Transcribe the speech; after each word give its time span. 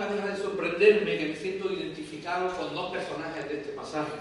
Nunca 0.00 0.14
deja 0.14 0.28
de 0.28 0.42
sorprenderme, 0.42 1.18
que 1.18 1.26
me 1.26 1.36
siento 1.36 1.72
identificado 1.72 2.56
con 2.56 2.74
dos 2.74 2.90
personajes 2.92 3.48
de 3.48 3.56
este 3.58 3.72
pasaje. 3.72 4.12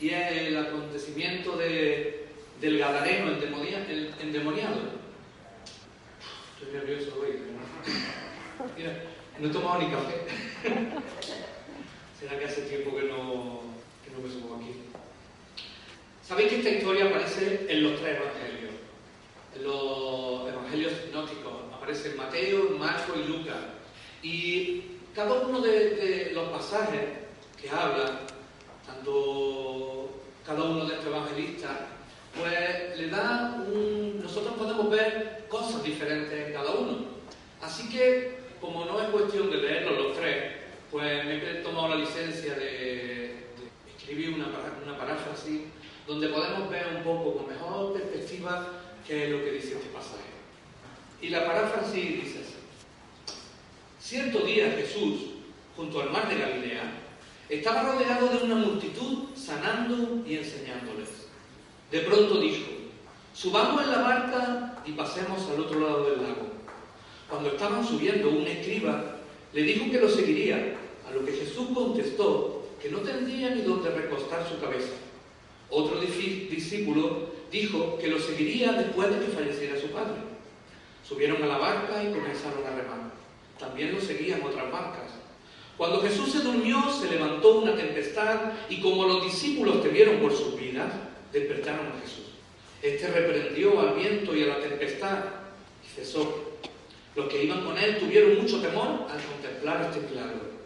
Y 0.00 0.10
es 0.10 0.32
el 0.32 0.58
acontecimiento 0.58 1.56
de, 1.56 2.26
del 2.60 2.78
Gadareno 2.78 3.32
endemoniado. 3.32 3.84
Estoy 6.58 6.72
nervioso 6.72 7.18
hoy. 7.20 7.40
¿no? 9.38 9.46
He 9.46 9.52
tomado 9.52 9.80
ni 9.80 9.90
café. 9.90 10.14
Será 12.18 12.38
que 12.38 12.44
hace 12.46 12.62
tiempo 12.62 12.96
que 12.96 13.04
no, 13.04 13.60
que 14.04 14.10
no 14.10 14.20
me 14.26 14.32
subo 14.32 14.56
aquí. 14.56 14.72
Sabéis 16.26 16.48
que 16.48 16.56
esta 16.56 16.70
historia 16.70 17.06
aparece 17.06 17.66
en 17.68 17.82
los 17.82 18.00
tres 18.00 18.16
evangelios 18.16 18.66
en 19.54 19.64
los 19.64 20.48
evangelios 20.48 20.92
sinópticos. 21.06 21.52
Aparece 21.74 22.14
Mateo, 22.14 22.66
en 22.72 22.78
Marcos 22.78 23.16
y 23.16 23.28
Lucas. 23.28 23.56
Cada 25.16 25.32
uno 25.32 25.60
de, 25.62 25.90
de 25.96 26.32
los 26.34 26.50
pasajes 26.50 27.00
que 27.60 27.70
habla, 27.70 28.20
tanto 28.86 30.10
cada 30.44 30.62
uno 30.62 30.84
de 30.84 30.94
estos 30.94 31.06
evangelistas, 31.06 31.70
pues 32.38 32.98
le 32.98 33.08
da 33.08 33.64
un... 33.66 34.20
Nosotros 34.22 34.52
podemos 34.58 34.90
ver 34.90 35.46
cosas 35.48 35.82
diferentes 35.82 36.48
en 36.48 36.52
cada 36.52 36.70
uno. 36.72 36.98
Así 37.62 37.88
que, 37.88 38.40
como 38.60 38.84
no 38.84 39.00
es 39.00 39.08
cuestión 39.08 39.50
de 39.50 39.56
leerlos 39.56 39.96
los 39.96 40.16
tres, 40.18 40.52
pues 40.90 41.24
me 41.24 41.36
he 41.36 41.54
tomado 41.62 41.88
la 41.88 41.96
licencia 41.96 42.52
de, 42.52 42.66
de 42.66 43.96
escribir 43.96 44.34
una, 44.34 44.48
una 44.84 44.98
paráfrasis 44.98 45.62
donde 46.06 46.28
podemos 46.28 46.68
ver 46.68 46.88
un 46.94 47.02
poco 47.02 47.38
con 47.38 47.48
mejor 47.48 47.94
perspectiva 47.94 48.68
qué 49.06 49.24
es 49.24 49.30
lo 49.30 49.42
que 49.42 49.52
dice 49.52 49.76
este 49.76 49.88
pasaje. 49.88 50.28
Y 51.22 51.30
la 51.30 51.46
paráfrasis 51.46 52.22
dice. 52.22 52.45
Cierto 54.06 54.38
día 54.46 54.70
Jesús, 54.70 55.14
junto 55.74 56.00
al 56.00 56.12
mar 56.12 56.28
de 56.28 56.38
Galilea, 56.38 56.92
estaba 57.48 57.82
rodeado 57.82 58.28
de 58.28 58.44
una 58.44 58.54
multitud 58.54 59.24
sanando 59.34 60.24
y 60.24 60.36
enseñándoles. 60.36 61.26
De 61.90 61.98
pronto 62.02 62.40
dijo, 62.40 62.70
subamos 63.34 63.82
en 63.82 63.90
la 63.90 63.98
barca 63.98 64.82
y 64.86 64.92
pasemos 64.92 65.50
al 65.50 65.58
otro 65.58 65.80
lado 65.80 66.08
del 66.08 66.22
lago. 66.22 66.46
Cuando 67.28 67.48
estaban 67.48 67.84
subiendo, 67.84 68.30
un 68.30 68.46
escriba 68.46 69.16
le 69.52 69.62
dijo 69.64 69.90
que 69.90 70.00
lo 70.00 70.08
seguiría, 70.08 70.76
a 71.08 71.10
lo 71.12 71.24
que 71.26 71.32
Jesús 71.32 71.66
contestó 71.74 72.64
que 72.80 72.90
no 72.90 72.98
tendría 72.98 73.56
ni 73.56 73.62
dónde 73.62 73.90
recostar 73.90 74.48
su 74.48 74.60
cabeza. 74.60 74.92
Otro 75.68 75.98
discípulo 75.98 77.30
dijo 77.50 77.98
que 77.98 78.06
lo 78.06 78.20
seguiría 78.20 78.70
después 78.70 79.10
de 79.10 79.26
que 79.26 79.32
falleciera 79.32 79.80
su 79.80 79.88
padre. 79.88 80.20
Subieron 81.02 81.42
a 81.42 81.46
la 81.46 81.58
barca 81.58 82.04
y 82.04 82.12
comenzaron 82.12 82.64
a 82.64 82.70
remar. 82.70 83.05
También 83.58 83.94
lo 83.94 84.00
seguían 84.00 84.42
otras 84.42 84.70
barcas. 84.70 85.12
Cuando 85.76 86.00
Jesús 86.00 86.32
se 86.32 86.40
durmió, 86.40 86.90
se 86.90 87.10
levantó 87.10 87.60
una 87.60 87.74
tempestad 87.74 88.52
y 88.68 88.80
como 88.80 89.06
los 89.06 89.24
discípulos 89.24 89.82
temieron 89.82 90.16
por 90.16 90.34
sus 90.34 90.58
vidas, 90.58 90.90
despertaron 91.32 91.86
a 91.86 92.00
Jesús. 92.00 92.24
Este 92.82 93.08
reprendió 93.08 93.80
al 93.80 93.94
viento 93.94 94.34
y 94.34 94.44
a 94.44 94.46
la 94.46 94.60
tempestad 94.60 95.24
y 95.84 95.94
cesó. 95.94 96.52
Los 97.14 97.28
que 97.28 97.44
iban 97.44 97.64
con 97.64 97.76
él 97.78 97.98
tuvieron 97.98 98.40
mucho 98.40 98.60
temor 98.60 99.06
al 99.10 99.22
contemplar 99.22 99.90
este 99.90 100.06
milagro. 100.08 100.56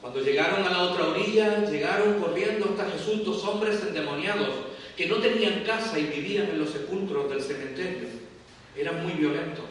Cuando 0.00 0.20
llegaron 0.20 0.62
a 0.66 0.70
la 0.70 0.82
otra 0.82 1.08
orilla, 1.08 1.64
llegaron 1.64 2.20
corriendo 2.20 2.66
hasta 2.70 2.90
Jesús 2.90 3.24
dos 3.24 3.42
hombres 3.44 3.82
endemoniados 3.82 4.50
que 4.96 5.06
no 5.06 5.16
tenían 5.16 5.64
casa 5.64 5.98
y 5.98 6.04
vivían 6.04 6.50
en 6.50 6.60
los 6.60 6.70
sepulcros 6.70 7.30
del 7.30 7.42
cementerio. 7.42 8.08
Eran 8.76 9.02
muy 9.02 9.12
violentos, 9.12 9.64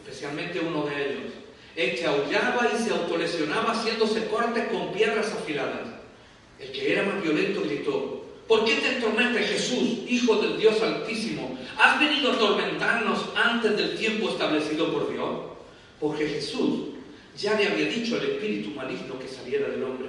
especialmente 0.00 0.60
uno 0.60 0.84
de 0.84 1.10
ellos. 1.10 1.32
Este 1.78 2.06
aullaba 2.06 2.72
y 2.74 2.82
se 2.82 2.90
autolesionaba 2.90 3.70
haciéndose 3.70 4.26
cortes 4.26 4.66
con 4.66 4.92
piedras 4.92 5.32
afiladas. 5.32 5.86
El 6.58 6.72
que 6.72 6.92
era 6.92 7.04
más 7.04 7.22
violento 7.22 7.62
gritó, 7.62 8.24
¿por 8.48 8.64
qué 8.64 8.74
te 8.74 8.96
atormentas 8.96 9.46
Jesús, 9.46 10.00
Hijo 10.08 10.38
del 10.42 10.58
Dios 10.58 10.82
Altísimo? 10.82 11.56
¿Has 11.78 12.00
venido 12.00 12.32
a 12.32 12.34
atormentarnos 12.34 13.26
antes 13.36 13.76
del 13.76 13.96
tiempo 13.96 14.28
establecido 14.28 14.92
por 14.92 15.12
Dios? 15.12 15.28
Porque 16.00 16.26
Jesús 16.26 16.88
ya 17.36 17.54
le 17.54 17.68
había 17.68 17.86
dicho 17.86 18.16
al 18.16 18.24
espíritu 18.24 18.70
maligno 18.70 19.16
que 19.16 19.28
saliera 19.28 19.68
del 19.68 19.84
hombre. 19.84 20.08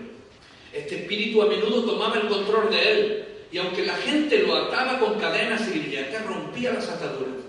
Este 0.74 1.02
espíritu 1.04 1.44
a 1.44 1.46
menudo 1.46 1.84
tomaba 1.84 2.16
el 2.16 2.28
control 2.30 2.72
de 2.72 2.92
él 2.92 3.26
y 3.52 3.60
aunque 3.60 3.86
la 3.86 3.96
gente 3.98 4.40
lo 4.40 4.56
ataba 4.56 4.98
con 4.98 5.20
cadenas 5.20 5.68
y 5.68 5.78
grilletes, 5.78 6.26
rompía 6.26 6.74
las 6.74 6.90
ataduras. 6.90 7.46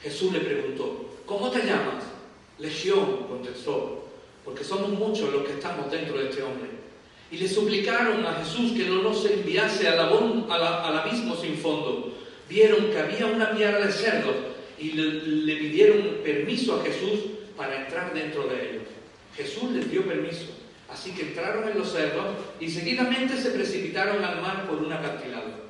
Jesús 0.00 0.32
le 0.32 0.38
preguntó, 0.38 1.10
¿cómo 1.26 1.50
te 1.50 1.58
llamas? 1.58 2.13
Legión, 2.58 3.26
contestó, 3.28 4.06
porque 4.44 4.62
somos 4.64 4.90
muchos 4.90 5.32
los 5.32 5.44
que 5.44 5.54
estamos 5.54 5.90
dentro 5.90 6.18
de 6.18 6.28
este 6.30 6.42
hombre. 6.42 6.70
Y 7.30 7.38
le 7.38 7.48
suplicaron 7.48 8.24
a 8.26 8.34
Jesús 8.34 8.72
que 8.72 8.84
no 8.88 9.02
nos 9.02 9.24
enviase 9.26 9.88
al, 9.88 9.98
abon- 9.98 10.46
al 10.50 10.98
abismo 10.98 11.34
sin 11.34 11.56
fondo. 11.56 12.12
Vieron 12.48 12.90
que 12.90 12.98
había 12.98 13.26
una 13.26 13.50
piara 13.52 13.84
de 13.84 13.92
cerdos 13.92 14.36
y 14.78 14.92
le, 14.92 15.04
le 15.22 15.56
pidieron 15.56 16.18
permiso 16.22 16.76
a 16.78 16.84
Jesús 16.84 17.20
para 17.56 17.84
entrar 17.84 18.12
dentro 18.14 18.46
de 18.46 18.70
ellos. 18.70 18.82
Jesús 19.36 19.70
les 19.72 19.90
dio 19.90 20.06
permiso, 20.06 20.46
así 20.88 21.10
que 21.12 21.22
entraron 21.22 21.68
en 21.68 21.78
los 21.78 21.90
cerdos 21.90 22.26
y 22.60 22.68
seguidamente 22.70 23.36
se 23.36 23.50
precipitaron 23.50 24.22
al 24.24 24.40
mar 24.40 24.66
por 24.68 24.78
un 24.78 24.92
acantilado. 24.92 25.64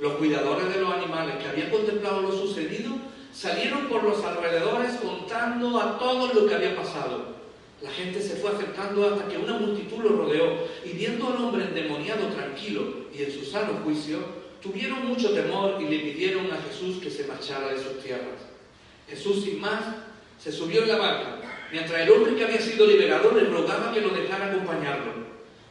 Los 0.00 0.14
cuidadores 0.14 0.74
de 0.74 0.80
los 0.80 0.92
animales 0.94 1.36
que 1.36 1.48
habían 1.48 1.70
contemplado 1.70 2.22
lo 2.22 2.32
sucedido 2.32 2.90
salieron 3.38 3.86
por 3.86 4.02
los 4.02 4.24
alrededores 4.24 4.94
contando 5.00 5.80
a 5.80 5.96
todos 5.96 6.34
lo 6.34 6.48
que 6.48 6.56
había 6.56 6.74
pasado. 6.74 7.38
La 7.80 7.90
gente 7.90 8.20
se 8.20 8.34
fue 8.34 8.50
acercando 8.50 9.08
hasta 9.08 9.28
que 9.28 9.38
una 9.38 9.56
multitud 9.58 9.98
lo 9.98 10.08
rodeó 10.08 10.66
y 10.84 10.90
viendo 10.90 11.28
al 11.28 11.36
hombre 11.36 11.64
endemoniado 11.64 12.26
tranquilo 12.28 13.06
y 13.16 13.22
en 13.22 13.30
su 13.30 13.44
sano 13.44 13.74
juicio, 13.84 14.18
tuvieron 14.60 15.06
mucho 15.06 15.30
temor 15.30 15.80
y 15.80 15.84
le 15.84 16.00
pidieron 16.00 16.50
a 16.50 16.60
Jesús 16.68 17.00
que 17.00 17.10
se 17.10 17.28
marchara 17.28 17.68
de 17.68 17.78
sus 17.80 18.02
tierras. 18.02 18.42
Jesús, 19.08 19.44
sin 19.44 19.60
más, 19.60 19.84
se 20.36 20.50
subió 20.50 20.82
en 20.82 20.88
la 20.88 20.96
barca, 20.96 21.36
mientras 21.70 22.00
el 22.00 22.10
hombre 22.10 22.34
que 22.34 22.44
había 22.44 22.60
sido 22.60 22.86
liberado 22.86 23.30
le 23.30 23.44
rogaba 23.44 23.92
que 23.92 24.00
lo 24.00 24.08
dejara 24.08 24.50
acompañarlo. 24.50 25.12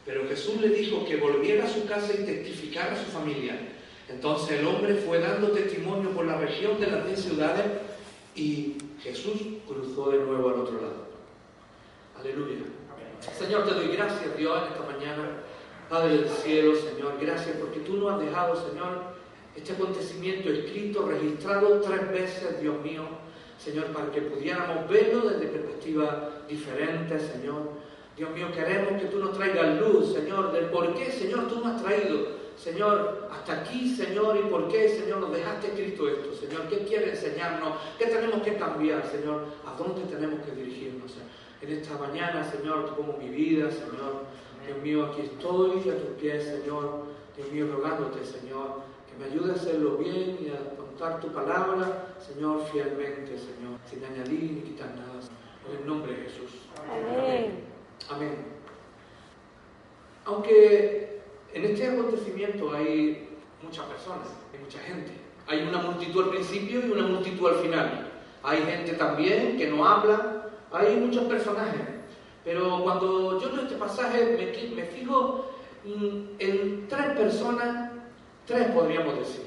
Pero 0.05 0.25
Jesús 0.29 0.61
le 0.61 0.69
dijo 0.69 1.05
que 1.05 1.17
volviera 1.17 1.65
a 1.65 1.69
su 1.69 1.85
casa 1.85 2.13
y 2.13 2.23
testificara 2.23 2.93
a 2.93 3.03
su 3.03 3.11
familia. 3.11 3.59
Entonces 4.09 4.59
el 4.59 4.67
hombre 4.67 4.95
fue 4.95 5.19
dando 5.19 5.49
testimonio 5.49 6.11
por 6.11 6.25
la 6.25 6.37
región 6.37 6.79
de 6.79 6.87
las 6.87 7.05
diez 7.05 7.21
ciudades 7.21 7.65
y 8.35 8.77
Jesús 9.01 9.41
cruzó 9.67 10.11
de 10.11 10.19
nuevo 10.19 10.49
al 10.49 10.59
otro 10.61 10.81
lado. 10.81 11.07
Aleluya. 12.19 12.65
Señor, 13.37 13.67
te 13.67 13.73
doy 13.73 13.95
gracias, 13.95 14.37
Dios, 14.37 14.61
en 14.61 14.73
esta 14.73 14.85
mañana. 14.85 15.29
Padre 15.89 16.17
del 16.17 16.29
cielo, 16.29 16.75
Señor, 16.75 17.17
gracias 17.19 17.55
porque 17.57 17.79
tú 17.79 17.97
nos 17.97 18.13
has 18.13 18.19
dejado, 18.19 18.55
Señor, 18.55 19.15
este 19.55 19.73
acontecimiento 19.73 20.49
escrito, 20.49 21.07
registrado 21.07 21.81
tres 21.81 22.11
veces, 22.11 22.61
Dios 22.61 22.81
mío, 22.83 23.03
Señor, 23.57 23.85
para 23.87 24.11
que 24.11 24.21
pudiéramos 24.21 24.89
verlo 24.89 25.29
desde 25.29 25.47
perspectivas 25.47 26.47
diferentes, 26.47 27.23
Señor. 27.23 27.71
Dios 28.15 28.31
mío, 28.31 28.47
queremos 28.53 29.01
que 29.01 29.07
tú 29.07 29.19
nos 29.19 29.37
traigas 29.37 29.79
luz, 29.79 30.13
Señor, 30.13 30.51
del 30.51 30.65
por 30.65 30.93
qué, 30.95 31.11
Señor, 31.11 31.47
tú 31.47 31.61
nos 31.61 31.75
has 31.75 31.83
traído, 31.83 32.36
Señor, 32.57 33.29
hasta 33.31 33.61
aquí, 33.61 33.95
Señor, 33.95 34.35
y 34.37 34.49
por 34.49 34.67
qué, 34.67 34.89
Señor, 34.89 35.19
nos 35.19 35.31
dejaste 35.31 35.67
escrito 35.67 36.09
esto, 36.09 36.33
Señor, 36.33 36.67
qué 36.67 36.79
quiere 36.79 37.11
enseñarnos, 37.11 37.77
qué 37.99 38.07
tenemos 38.07 38.41
que 38.41 38.55
cambiar, 38.55 39.05
Señor, 39.05 39.45
a 39.65 39.77
dónde 39.77 40.01
tenemos 40.13 40.43
que 40.43 40.51
dirigirnos. 40.51 41.13
En 41.61 41.71
esta 41.71 41.97
mañana, 41.97 42.43
Señor, 42.43 42.95
como 42.95 43.13
mi 43.13 43.29
vida, 43.29 43.69
Señor, 43.71 44.25
Dios 44.65 44.81
mío, 44.81 45.05
aquí 45.05 45.21
estoy 45.21 45.89
a 45.89 45.97
tus 45.97 46.17
pies, 46.19 46.43
Señor, 46.43 47.03
Dios 47.35 47.51
mío, 47.51 47.67
rogándote, 47.71 48.25
Señor, 48.25 48.81
que 49.07 49.17
me 49.17 49.31
ayude 49.31 49.51
a 49.51 49.55
hacerlo 49.55 49.97
bien 49.97 50.37
y 50.41 50.49
a 50.49 50.75
contar 50.75 51.21
tu 51.21 51.27
palabra, 51.29 52.15
Señor, 52.19 52.65
fielmente, 52.71 53.37
Señor, 53.37 53.77
sin 53.85 54.03
añadir 54.03 54.51
ni 54.51 54.61
quitar 54.61 54.89
nada, 54.95 55.19
en 55.69 55.79
el 55.79 55.87
nombre 55.87 56.13
de 56.13 56.23
Jesús. 56.23 56.51
Amén. 56.89 57.63
Amén. 58.09 58.35
Aunque 60.25 61.06
en 61.57 61.65
este 61.65 61.87
acontecimiento 61.87 62.71
hay 62.71 63.29
muchas 63.63 63.85
personas, 63.85 64.27
hay 64.53 64.59
mucha 64.59 64.79
gente, 64.79 65.11
Hay 65.47 65.63
una 65.67 65.79
multitud 65.79 66.25
al 66.25 66.29
principio 66.29 66.85
y 66.85 66.91
una 66.91 67.07
multitud 67.07 67.47
al 67.47 67.55
final. 67.55 68.11
Hay 68.43 68.61
gente 68.63 68.93
también 68.93 69.57
que 69.57 69.67
no 69.67 69.87
habla, 69.87 70.49
hay 70.71 70.97
muchos 70.97 71.23
personajes. 71.23 71.81
Pero 72.43 72.83
cuando 72.83 73.41
yo 73.41 73.49
leo 73.49 73.61
este 73.63 73.75
pasaje 73.75 74.37
me, 74.37 74.75
me 74.75 74.83
fijo 74.83 75.49
en 75.85 76.87
tres 76.87 77.05
personas, 77.17 77.91
tres 78.45 78.67
podríamos 78.71 79.17
decir, 79.19 79.43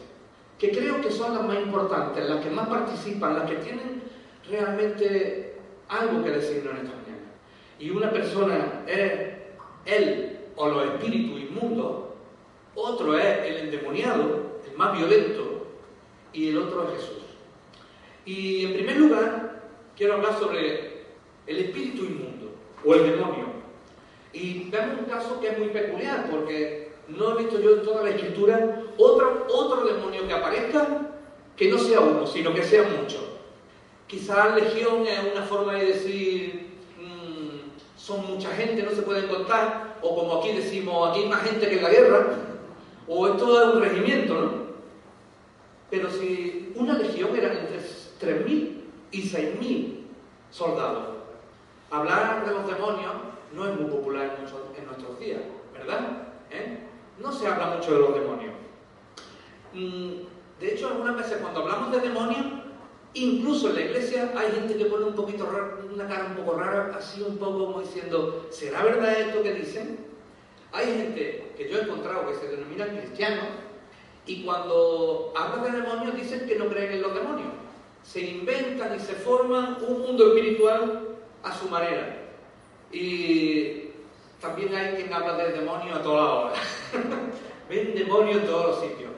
que 0.59 0.71
creo 0.71 1.01
que 1.01 1.11
son 1.11 1.35
las 1.35 1.45
más 1.45 1.59
importantes, 1.59 2.29
las 2.29 2.45
que 2.45 2.51
más 2.51 2.67
participan, 2.67 3.39
las 3.39 3.49
que 3.49 3.57
tienen 3.57 4.03
realmente 4.51 5.59
algo 5.89 6.25
que 6.25 6.31
decirnos 6.31 6.75
en 6.75 6.87
esta 6.87 6.97
mañana. 6.97 7.27
Y 7.79 7.91
una 7.91 8.11
persona 8.11 8.83
es 8.87 9.31
él 9.85 10.30
o 10.61 10.69
los 10.69 10.85
espíritus 10.85 11.41
inmundos, 11.41 11.93
otro 12.75 13.17
es 13.19 13.47
el 13.47 13.57
endemoniado, 13.57 14.59
el 14.71 14.77
más 14.77 14.97
violento, 14.97 15.67
y 16.35 16.51
el 16.51 16.59
otro 16.59 16.85
es 16.85 17.01
Jesús. 17.01 17.23
Y 18.27 18.67
en 18.67 18.75
primer 18.75 18.97
lugar, 18.99 19.63
quiero 19.97 20.15
hablar 20.15 20.39
sobre 20.39 21.05
el 21.47 21.57
espíritu 21.57 22.05
inmundo 22.05 22.53
o 22.85 22.95
el 22.95 23.11
demonio. 23.11 23.47
Y 24.35 24.69
vemos 24.71 24.99
un 24.99 25.07
caso 25.07 25.41
que 25.41 25.49
es 25.49 25.59
muy 25.59 25.69
peculiar 25.69 26.29
porque 26.31 26.93
no 27.09 27.33
he 27.33 27.43
visto 27.43 27.59
yo 27.59 27.77
en 27.77 27.83
toda 27.83 28.05
la 28.05 28.11
escritura 28.11 28.83
otro, 28.99 29.47
otro 29.49 29.85
demonio 29.87 30.29
que 30.29 30.35
aparezca 30.35 31.11
que 31.57 31.71
no 31.71 31.79
sea 31.79 32.01
uno, 32.01 32.27
sino 32.27 32.53
que 32.53 32.63
sea 32.63 32.83
muchos. 32.83 33.23
Quizás 34.07 34.55
legión 34.55 35.07
es 35.07 35.33
una 35.33 35.43
forma 35.43 35.75
de 35.77 35.87
decir, 35.87 36.60
son 38.11 38.27
mucha 38.27 38.51
gente, 38.51 38.83
no 38.83 38.91
se 38.91 39.03
pueden 39.03 39.29
contar, 39.29 39.99
o 40.03 40.17
como 40.17 40.39
aquí 40.39 40.53
decimos, 40.53 41.11
aquí 41.11 41.21
hay 41.21 41.29
más 41.29 41.43
gente 41.43 41.69
que 41.69 41.77
en 41.77 41.83
la 41.83 41.91
guerra, 41.91 42.27
o 43.07 43.29
esto 43.29 43.63
es 43.63 43.75
un 43.77 43.83
regimiento, 43.83 44.35
¿no? 44.35 44.51
Pero 45.91 46.11
si 46.11 46.73
una 46.75 46.95
legión 46.95 47.37
era 47.37 47.53
entre 47.53 47.79
3.000 47.79 48.83
y 49.13 49.23
6.000 49.23 50.01
soldados, 50.51 51.19
hablar 51.91 52.45
de 52.45 52.53
los 52.53 52.67
demonios 52.67 53.13
no 53.53 53.69
es 53.69 53.81
muy 53.81 53.91
popular 53.91 54.37
en 54.77 54.87
nuestros 54.87 55.19
días, 55.21 55.41
¿verdad? 55.73 56.29
¿Eh? 56.51 56.79
No 57.19 57.33
se 57.33 57.47
habla 57.47 57.77
mucho 57.77 57.93
de 57.93 57.99
los 57.99 58.15
demonios. 58.15 58.55
Mm, 59.73 60.61
de 60.61 60.75
hecho, 60.75 60.89
algunas 60.89 61.17
veces 61.17 61.39
cuando 61.39 61.61
hablamos 61.61 61.93
de 61.93 62.01
demonios, 62.01 62.47
incluso 63.15 63.71
en 63.71 63.75
la 63.75 63.81
iglesia 63.83 64.33
hay 64.37 64.53
gente 64.53 64.77
que 64.77 64.85
pone 64.85 65.05
un 65.05 65.15
poquito 65.15 65.49
una 65.93 66.07
cara 66.07 66.27
un 66.27 66.37
poco 66.37 66.59
rara, 66.59 66.93
así 66.97 67.23
un 67.23 67.39
poco 67.39 67.67
como 67.67 67.81
diciendo, 67.81 68.47
¿será 68.51 68.83
verdad 68.83 69.21
esto 69.21 69.43
que 69.43 69.53
dicen? 69.55 69.99
Hay 70.73 70.87
gente 70.87 71.53
que 71.57 71.69
yo 71.69 71.79
he 71.79 71.83
encontrado 71.83 72.29
que 72.29 72.37
se 72.37 72.49
denominan 72.49 72.97
cristianos 72.97 73.47
y 74.27 74.45
cuando 74.45 75.33
hablan 75.37 75.65
de 75.65 75.81
demonios 75.81 76.15
dicen 76.15 76.47
que 76.47 76.57
no 76.57 76.69
creen 76.69 76.93
en 76.93 77.03
los 77.03 77.15
demonios. 77.15 77.49
Se 78.05 78.21
inventan 78.21 78.95
y 78.97 79.01
se 79.01 79.15
forman 79.15 79.79
un 79.87 80.01
mundo 80.01 80.29
espiritual 80.29 81.09
a 81.43 81.59
su 81.59 81.69
manera. 81.69 82.17
Y 82.93 83.91
también 84.41 84.75
hay 84.75 84.95
quien 84.95 85.13
habla 85.13 85.37
del 85.37 85.55
demonio 85.55 85.97
a 85.97 86.03
toda 86.03 86.33
hora. 86.33 86.53
Ven 87.69 87.95
demonios 87.95 88.39
en 88.39 88.47
todos 88.47 88.67
los 88.67 88.81
sitios. 88.81 89.11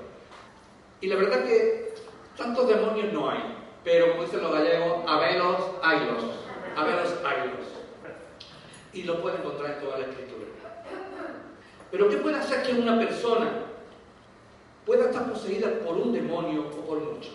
Y 1.00 1.06
la 1.08 1.16
verdad 1.16 1.44
que 1.44 1.94
tantos 2.36 2.68
demonios 2.68 3.12
no 3.12 3.30
hay. 3.30 3.51
Pero 3.84 4.10
como 4.10 4.22
dicen 4.24 4.42
los 4.42 4.52
gallegos, 4.52 5.04
velos 5.04 5.56
haylos. 5.82 6.24
velos 6.76 7.14
haylos. 7.24 7.66
Y 8.92 9.02
lo 9.02 9.20
pueden 9.20 9.40
encontrar 9.40 9.72
en 9.72 9.80
toda 9.80 9.98
la 9.98 10.06
escritura. 10.06 10.46
Pero 11.90 12.08
¿qué 12.08 12.16
puede 12.18 12.36
hacer 12.36 12.62
que 12.62 12.72
una 12.72 12.98
persona 12.98 13.50
pueda 14.86 15.06
estar 15.06 15.30
poseída 15.30 15.68
por 15.84 15.96
un 15.96 16.12
demonio 16.12 16.66
o 16.66 16.86
por 16.86 17.00
mucho? 17.00 17.30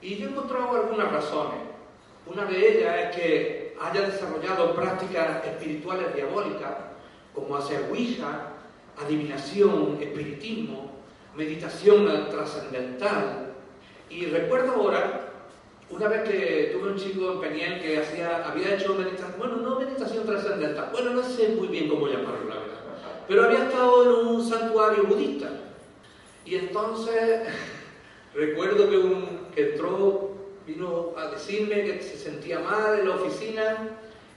Y 0.00 0.16
yo 0.16 0.26
he 0.26 0.30
encontrado 0.30 0.76
algunas 0.76 1.10
razones. 1.12 1.60
Una 2.26 2.44
de 2.44 2.68
ellas 2.68 2.96
es 2.98 3.16
que 3.16 3.76
haya 3.80 4.02
desarrollado 4.02 4.74
prácticas 4.74 5.44
espirituales 5.46 6.14
diabólicas, 6.14 6.72
como 7.34 7.56
hacer 7.56 7.86
ouija, 7.90 8.50
adivinación, 9.02 9.98
espiritismo, 10.00 10.90
meditación 11.34 12.28
trascendental. 12.30 13.52
Y 14.08 14.26
recuerdo 14.26 14.74
ahora, 14.74 15.33
una 15.90 16.08
vez 16.08 16.28
que 16.28 16.70
tuve 16.72 16.90
un 16.90 16.96
chico 16.96 17.32
en 17.32 17.40
Peniel 17.40 17.80
que 17.80 17.98
hacía, 17.98 18.44
había 18.48 18.74
hecho 18.74 18.94
meditación, 18.94 19.34
bueno, 19.38 19.56
no 19.56 19.78
meditación 19.78 20.24
trascendental, 20.24 20.90
bueno, 20.92 21.10
no 21.10 21.22
sé 21.22 21.50
muy 21.50 21.68
bien 21.68 21.88
cómo 21.88 22.06
llamarlo, 22.06 22.48
la 22.48 22.54
verdad 22.56 22.74
pero 23.26 23.44
había 23.44 23.64
estado 23.64 24.02
en 24.02 24.26
un 24.26 24.44
santuario 24.48 25.04
budista. 25.04 25.48
Y 26.44 26.56
entonces 26.56 27.48
recuerdo 28.34 28.88
que, 28.88 28.98
un, 28.98 29.48
que 29.54 29.72
entró, 29.72 30.32
vino 30.66 31.12
a 31.16 31.28
decirme 31.28 31.84
que 31.84 32.02
se 32.02 32.16
sentía 32.16 32.58
mal 32.60 32.98
en 32.98 33.08
la 33.08 33.14
oficina. 33.16 33.76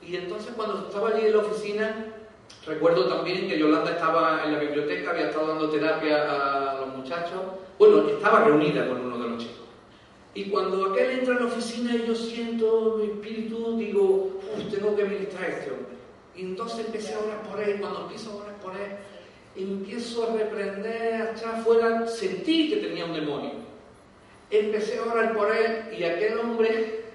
Y 0.02 0.16
entonces 0.16 0.54
cuando 0.56 0.88
estaba 0.88 1.10
allí 1.10 1.26
en 1.26 1.34
la 1.34 1.40
oficina, 1.40 2.06
recuerdo 2.66 3.08
también 3.08 3.48
que 3.48 3.60
Yolanda 3.60 3.92
estaba 3.92 4.44
en 4.46 4.54
la 4.54 4.60
biblioteca, 4.60 5.12
había 5.12 5.28
estado 5.28 5.48
dando 5.48 5.70
terapia 5.70 6.24
a 6.30 6.82
los 6.82 6.96
muchachos. 6.96 7.42
Bueno, 7.78 8.08
estaba 8.08 8.46
reunida 8.46 8.88
con 8.88 9.06
uno 9.06 9.18
de. 9.18 9.27
Y 10.38 10.52
cuando 10.52 10.92
aquel 10.92 11.10
entra 11.10 11.34
en 11.34 11.40
la 11.40 11.46
oficina 11.48 11.96
y 11.96 12.06
yo 12.06 12.14
siento 12.14 12.98
mi 13.00 13.06
espíritu, 13.06 13.76
digo, 13.76 14.40
tengo 14.70 14.96
que 14.96 15.06
ministrar 15.06 15.46
a 15.46 15.48
este 15.48 15.72
hombre. 15.72 15.98
Y 16.36 16.42
entonces 16.42 16.86
empecé 16.86 17.16
a 17.16 17.20
orar 17.22 17.42
por 17.42 17.60
él. 17.60 17.80
Cuando 17.82 18.02
empiezo 18.02 18.30
a 18.30 18.36
orar 18.44 18.56
por 18.58 18.74
él, 18.76 18.98
empiezo 19.56 20.30
a 20.30 20.36
reprender, 20.36 21.34
a 21.44 21.58
afuera, 21.58 22.06
sentí 22.06 22.70
que 22.70 22.76
tenía 22.76 23.06
un 23.06 23.14
demonio. 23.14 23.54
Empecé 24.52 25.00
a 25.00 25.12
orar 25.12 25.36
por 25.36 25.52
él 25.56 25.98
y 25.98 26.04
aquel 26.04 26.38
hombre, 26.38 27.06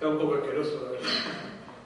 era 0.00 0.08
un 0.08 0.18
poco 0.18 0.34
asqueroso, 0.34 0.82
la 0.86 0.90
verdad, 0.90 1.08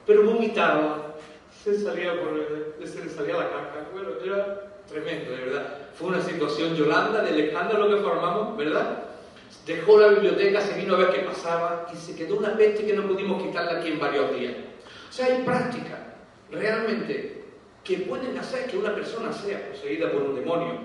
pero 0.07 0.23
vomitaba, 0.23 1.15
se 1.63 1.79
salía 1.79 2.19
por 2.19 2.43
se 2.83 3.05
le 3.05 3.11
salía 3.11 3.37
la 3.37 3.51
caca, 3.51 3.87
bueno, 3.93 4.09
era 4.23 4.81
tremendo, 4.89 5.29
de 5.29 5.45
verdad. 5.45 5.77
Fue 5.93 6.07
una 6.07 6.21
situación, 6.23 6.75
Yolanda, 6.75 7.21
del 7.21 7.39
escándalo 7.39 7.87
que 7.87 8.01
formamos, 8.01 8.57
¿verdad? 8.57 9.14
Dejó 9.65 9.99
la 9.99 10.09
biblioteca, 10.09 10.61
se 10.61 10.77
vino 10.77 10.93
a 10.93 10.99
ver 10.99 11.09
qué 11.09 11.19
pasaba 11.21 11.87
y 11.91 11.97
se 11.97 12.15
quedó 12.15 12.37
una 12.37 12.55
peste 12.55 12.85
que 12.85 12.93
no 12.93 13.07
pudimos 13.07 13.41
quitarla 13.41 13.79
aquí 13.79 13.89
en 13.89 13.99
varios 13.99 14.35
días. 14.37 14.53
O 15.09 15.11
sea, 15.11 15.25
hay 15.25 15.43
práctica 15.43 16.15
realmente 16.51 17.43
que 17.83 17.97
pueden 17.99 18.37
hacer 18.37 18.67
que 18.67 18.77
una 18.77 18.93
persona 18.93 19.33
sea 19.33 19.71
poseída 19.71 20.11
por 20.11 20.21
un 20.21 20.35
demonio. 20.35 20.79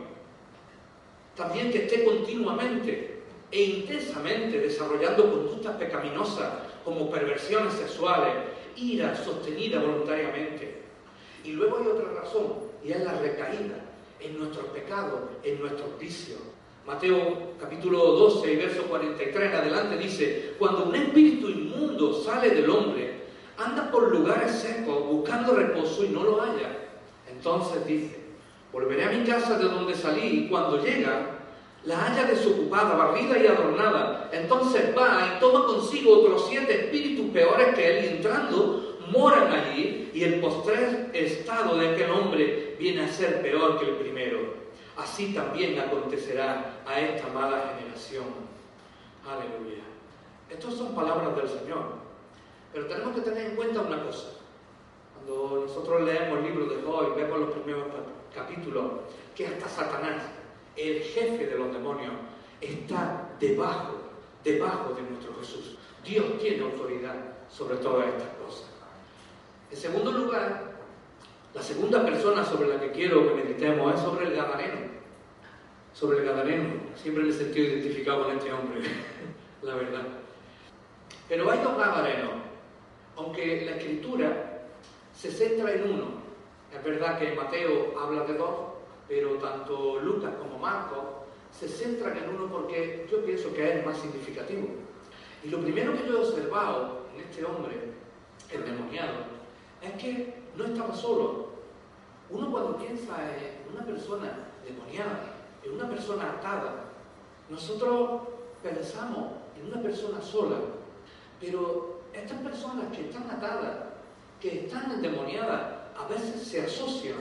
También 1.36 1.70
que 1.70 1.84
esté 1.84 2.04
continuamente 2.04 3.20
e 3.50 3.62
intensamente 3.62 4.58
desarrollando 4.60 5.30
conductas 5.30 5.76
pecaminosas 5.76 6.50
como 6.84 7.10
perversiones 7.10 7.74
sexuales, 7.74 8.34
ira 8.76 9.14
sostenida 9.14 9.80
voluntariamente. 9.80 10.82
Y 11.44 11.52
luego 11.52 11.78
hay 11.78 11.86
otra 11.86 12.12
razón, 12.12 12.54
y 12.84 12.92
es 12.92 13.00
la 13.04 13.12
recaída 13.14 13.76
en 14.20 14.38
nuestros 14.38 14.66
pecados, 14.66 15.20
en 15.42 15.60
nuestros 15.60 15.98
vicios. 15.98 16.40
Mateo 16.90 17.54
capítulo 17.60 17.98
12 17.98 18.52
y 18.52 18.56
verso 18.56 18.82
43 18.82 19.50
en 19.50 19.56
adelante 19.56 19.96
dice, 19.96 20.54
cuando 20.58 20.86
un 20.86 20.94
espíritu 20.96 21.48
inmundo 21.48 22.12
sale 22.12 22.50
del 22.50 22.68
hombre, 22.68 23.26
anda 23.56 23.88
por 23.92 24.10
lugares 24.10 24.50
secos 24.50 25.06
buscando 25.06 25.54
reposo 25.54 26.04
y 26.04 26.08
no 26.08 26.24
lo 26.24 26.40
halla. 26.40 26.78
Entonces 27.30 27.86
dice, 27.86 28.18
volveré 28.72 29.04
a 29.04 29.10
mi 29.10 29.24
casa 29.24 29.56
de 29.56 29.66
donde 29.66 29.94
salí 29.94 30.26
y 30.26 30.48
cuando 30.48 30.82
llega, 30.82 31.38
la 31.84 31.96
halla 31.96 32.24
desocupada, 32.24 32.96
barrida 32.96 33.38
y 33.38 33.46
adornada. 33.46 34.28
Entonces 34.32 34.86
va 34.98 35.36
y 35.36 35.38
toma 35.38 35.66
consigo 35.66 36.18
otros 36.18 36.46
siete 36.48 36.86
espíritus 36.86 37.30
peores 37.30 37.72
que 37.72 37.98
él 37.98 38.04
y 38.04 38.08
entrando 38.16 38.98
moran 39.12 39.52
allí 39.52 40.10
y 40.12 40.24
el 40.24 40.40
postrer 40.40 41.10
estado 41.14 41.78
de 41.78 41.90
aquel 41.90 42.10
hombre 42.10 42.74
viene 42.80 43.02
a 43.02 43.08
ser 43.08 43.40
peor 43.42 43.78
que 43.78 43.90
el 43.90 43.94
primero. 43.94 44.59
Así 45.00 45.32
también 45.32 45.78
acontecerá 45.80 46.82
a 46.86 47.00
esta 47.00 47.28
mala 47.28 47.74
generación. 47.78 48.26
Aleluya. 49.26 49.82
Estas 50.50 50.74
son 50.74 50.94
palabras 50.94 51.34
del 51.36 51.48
Señor. 51.48 51.84
Pero 52.70 52.86
tenemos 52.86 53.14
que 53.14 53.22
tener 53.22 53.46
en 53.46 53.56
cuenta 53.56 53.80
una 53.80 54.04
cosa. 54.04 54.28
Cuando 55.14 55.64
nosotros 55.66 56.02
leemos 56.02 56.38
el 56.38 56.44
libro 56.44 56.66
de 56.66 56.82
Job 56.82 57.12
y 57.12 57.20
vemos 57.20 57.40
los 57.40 57.50
primeros 57.50 57.86
capítulos, 58.34 58.84
que 59.34 59.46
hasta 59.46 59.68
Satanás, 59.68 60.22
el 60.76 61.00
jefe 61.00 61.46
de 61.46 61.56
los 61.56 61.72
demonios, 61.72 62.12
está 62.60 63.26
debajo, 63.40 63.94
debajo 64.44 64.92
de 64.92 65.02
nuestro 65.02 65.34
Jesús. 65.40 65.78
Dios 66.04 66.26
tiene 66.38 66.62
autoridad 66.62 67.14
sobre 67.48 67.76
todas 67.76 68.06
estas 68.06 68.28
cosas. 68.34 68.66
En 69.70 69.76
segundo 69.78 70.12
lugar, 70.12 70.74
la 71.54 71.62
segunda 71.62 72.04
persona 72.04 72.44
sobre 72.44 72.68
la 72.68 72.78
que 72.78 72.90
quiero 72.90 73.26
que 73.26 73.42
meditemos 73.42 73.94
es 73.94 74.00
sobre 74.00 74.26
el 74.26 74.36
Gadareno. 74.36 74.89
Sobre 75.92 76.18
el 76.18 76.24
Gadareno. 76.24 76.74
Siempre 76.96 77.24
me 77.24 77.30
he 77.30 77.32
sentido 77.32 77.66
identificado 77.66 78.24
con 78.24 78.36
este 78.36 78.52
hombre, 78.52 78.80
la 79.62 79.74
verdad. 79.74 80.06
Pero 81.28 81.50
hay 81.50 81.58
dos 81.60 81.76
Gadarenos 81.76 82.50
aunque 83.20 83.64
la 83.64 83.72
escritura 83.72 84.62
se 85.14 85.30
centra 85.30 85.72
en 85.72 85.92
uno. 85.92 86.04
Es 86.74 86.82
verdad 86.82 87.18
que 87.18 87.34
Mateo 87.34 87.98
habla 88.00 88.24
de 88.24 88.34
dos, 88.34 88.56
pero 89.08 89.34
tanto 89.34 90.00
Lucas 90.00 90.34
como 90.36 90.58
Marcos 90.58 91.04
se 91.52 91.68
centran 91.68 92.16
en 92.16 92.30
uno 92.30 92.46
porque 92.50 93.06
yo 93.10 93.24
pienso 93.24 93.52
que 93.52 93.68
es 93.68 93.76
el 93.76 93.84
más 93.84 93.98
significativo. 93.98 94.68
Y 95.42 95.48
lo 95.48 95.60
primero 95.60 95.92
que 95.92 96.06
yo 96.06 96.18
he 96.18 96.28
observado 96.28 97.06
en 97.14 97.22
este 97.22 97.44
hombre 97.44 97.74
endemoniado 98.50 99.24
es 99.82 99.92
que 100.02 100.34
no 100.56 100.64
estaba 100.64 100.94
solo. 100.94 101.50
Uno 102.30 102.50
cuando 102.50 102.78
piensa 102.78 103.16
en 103.36 103.74
una 103.74 103.84
persona 103.84 104.46
demoniada, 104.64 105.29
en 105.70 105.76
una 105.76 105.88
persona 105.88 106.30
atada, 106.30 106.84
nosotros 107.48 108.22
pensamos 108.62 109.32
en 109.58 109.72
una 109.72 109.82
persona 109.82 110.20
sola, 110.20 110.56
pero 111.40 112.00
estas 112.12 112.38
personas 112.38 112.94
que 112.94 113.08
están 113.08 113.30
atadas, 113.30 113.76
que 114.40 114.66
están 114.66 114.90
endemoniadas, 114.92 115.60
a 115.96 116.06
veces 116.08 116.42
se 116.42 116.62
asocian. 116.62 117.18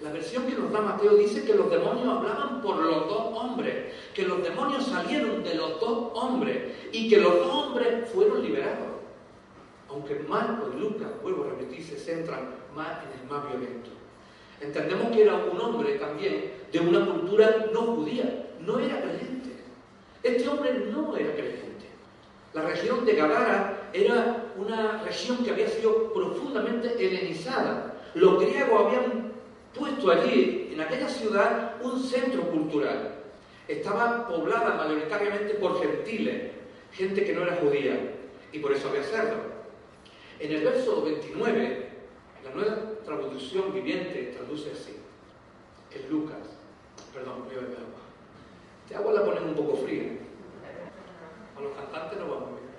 La 0.00 0.12
versión 0.12 0.46
que 0.46 0.54
nos 0.54 0.72
da 0.72 0.80
Mateo 0.80 1.14
dice 1.14 1.44
que 1.44 1.54
los 1.54 1.70
demonios 1.70 2.08
hablaban 2.08 2.62
por 2.62 2.76
los 2.76 3.06
dos 3.06 3.38
hombres, 3.38 3.94
que 4.14 4.22
los 4.22 4.42
demonios 4.42 4.86
salieron 4.86 5.42
de 5.42 5.54
los 5.54 5.80
dos 5.80 6.10
hombres 6.14 6.74
y 6.92 7.08
que 7.08 7.18
los 7.18 7.34
dos 7.34 7.52
hombres 7.52 8.08
fueron 8.10 8.42
liberados. 8.42 8.88
Aunque 9.88 10.24
Marco 10.28 10.70
y 10.74 10.80
Lucas, 10.80 11.08
vuelvo 11.22 11.44
a 11.44 11.48
repetir, 11.48 11.84
se 11.84 11.96
centran 11.96 12.54
más 12.74 13.04
en 13.04 13.20
el 13.20 13.28
más 13.28 13.48
violento. 13.48 13.90
Entendemos 14.60 15.10
que 15.10 15.22
era 15.22 15.36
un 15.36 15.60
hombre 15.60 15.94
también 15.94 16.52
de 16.70 16.80
una 16.80 17.04
cultura 17.06 17.66
no 17.72 17.80
judía, 17.80 18.46
no 18.60 18.78
era 18.78 19.00
creyente. 19.00 19.50
Este 20.22 20.48
hombre 20.48 20.72
no 20.92 21.16
era 21.16 21.32
creyente. 21.32 21.86
La 22.52 22.62
región 22.62 23.04
de 23.04 23.14
Gadara 23.14 23.90
era 23.92 24.52
una 24.56 25.02
región 25.02 25.38
que 25.44 25.50
había 25.50 25.68
sido 25.68 26.12
profundamente 26.12 26.94
helenizada. 26.94 27.94
Los 28.14 28.40
griegos 28.40 28.86
habían 28.86 29.32
puesto 29.76 30.10
allí, 30.10 30.70
en 30.72 30.80
aquella 30.80 31.08
ciudad, 31.08 31.76
un 31.82 32.02
centro 32.02 32.42
cultural. 32.42 33.14
Estaba 33.66 34.26
poblada 34.26 34.74
mayoritariamente 34.74 35.54
por 35.54 35.80
gentiles, 35.80 36.50
gente 36.92 37.24
que 37.24 37.32
no 37.32 37.42
era 37.42 37.56
judía, 37.56 37.98
y 38.52 38.58
por 38.58 38.72
eso 38.72 38.88
había 38.88 39.04
cerdo. 39.04 39.36
En 40.40 40.52
el 40.52 40.64
verso 40.64 41.02
29, 41.02 41.89
la 42.44 42.54
nueva 42.54 42.76
traducción 43.04 43.72
viviente 43.72 44.34
traduce 44.36 44.72
así, 44.72 44.96
en 45.92 46.10
Lucas, 46.10 46.38
perdón, 47.12 47.44
voy 47.44 47.56
a 47.56 47.60
beber 47.60 47.78
agua. 47.78 48.00
Este 48.84 48.96
agua 48.96 49.12
la 49.12 49.24
ponen 49.24 49.44
un 49.44 49.54
poco 49.54 49.76
fría. 49.76 50.18
A 51.56 51.60
los 51.60 51.74
cantantes 51.74 52.18
no 52.18 52.28
vamos 52.28 52.48
bien. 52.50 52.70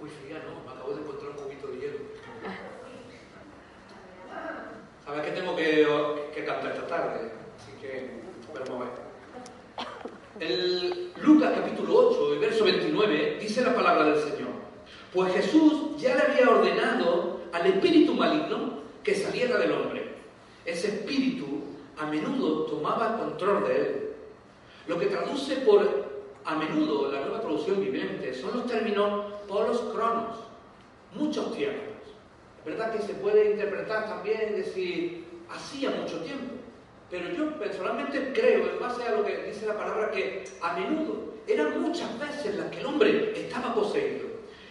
Uy, 0.00 0.08
fría 0.08 0.42
no, 0.44 0.64
me 0.64 0.78
acabo 0.78 0.94
de 0.94 1.02
encontrar 1.02 1.30
un 1.30 1.36
poquito 1.36 1.68
de 1.68 1.78
hielo. 1.78 1.98
¿Sabes 5.04 5.22
que 5.24 5.30
tengo 5.32 5.56
que, 5.56 5.86
que 6.34 6.44
cantar 6.44 6.72
esta 6.72 6.86
tarde? 6.86 7.30
Así 7.56 7.72
que, 7.80 8.10
vamos 8.52 8.82
a 8.82 8.84
ver. 8.84 9.06
El 10.38 11.12
Lucas 11.22 11.52
capítulo 11.54 12.08
8, 12.10 12.34
el 12.34 12.38
verso 12.40 12.64
29, 12.64 13.38
dice 13.40 13.62
la 13.62 13.74
palabra 13.74 14.04
del 14.06 14.20
Señor. 14.20 14.50
Pues 15.14 15.32
Jesús 15.32 15.96
ya 15.96 16.14
le 16.14 16.22
había 16.22 16.50
ordenado 16.50 17.40
al 17.56 17.66
espíritu 17.66 18.12
maligno 18.12 18.80
que 19.02 19.14
saliera 19.14 19.56
del 19.56 19.72
hombre. 19.72 20.10
Ese 20.66 20.88
espíritu 20.88 21.62
a 21.96 22.04
menudo 22.06 22.66
tomaba 22.66 23.16
control 23.16 23.66
de 23.66 23.76
él. 23.76 24.12
Lo 24.86 24.98
que 24.98 25.06
traduce 25.06 25.56
por 25.56 26.06
a 26.44 26.54
menudo 26.54 27.10
la 27.10 27.22
nueva 27.22 27.40
traducción 27.40 27.80
viviente 27.80 28.34
son 28.34 28.58
los 28.58 28.66
términos 28.66 29.32
polos 29.48 29.80
cronos, 29.94 30.36
muchos 31.14 31.56
tiempos. 31.56 31.96
Es 32.58 32.64
verdad 32.64 32.92
que 32.92 33.02
se 33.02 33.14
puede 33.14 33.52
interpretar 33.52 34.06
también 34.06 34.54
decir 34.56 35.24
hacía 35.48 35.90
mucho 35.90 36.18
tiempo, 36.18 36.54
pero 37.10 37.30
yo 37.30 37.58
personalmente 37.58 38.32
creo, 38.34 38.68
en 38.68 38.80
base 38.80 39.02
a 39.04 39.12
lo 39.12 39.24
que 39.24 39.44
dice 39.44 39.66
la 39.66 39.78
palabra, 39.78 40.10
que 40.10 40.44
a 40.60 40.74
menudo 40.74 41.34
eran 41.46 41.80
muchas 41.80 42.18
veces 42.18 42.56
las 42.56 42.70
que 42.70 42.80
el 42.80 42.86
hombre 42.86 43.32
estaba 43.34 43.74
poseído. 43.74 44.26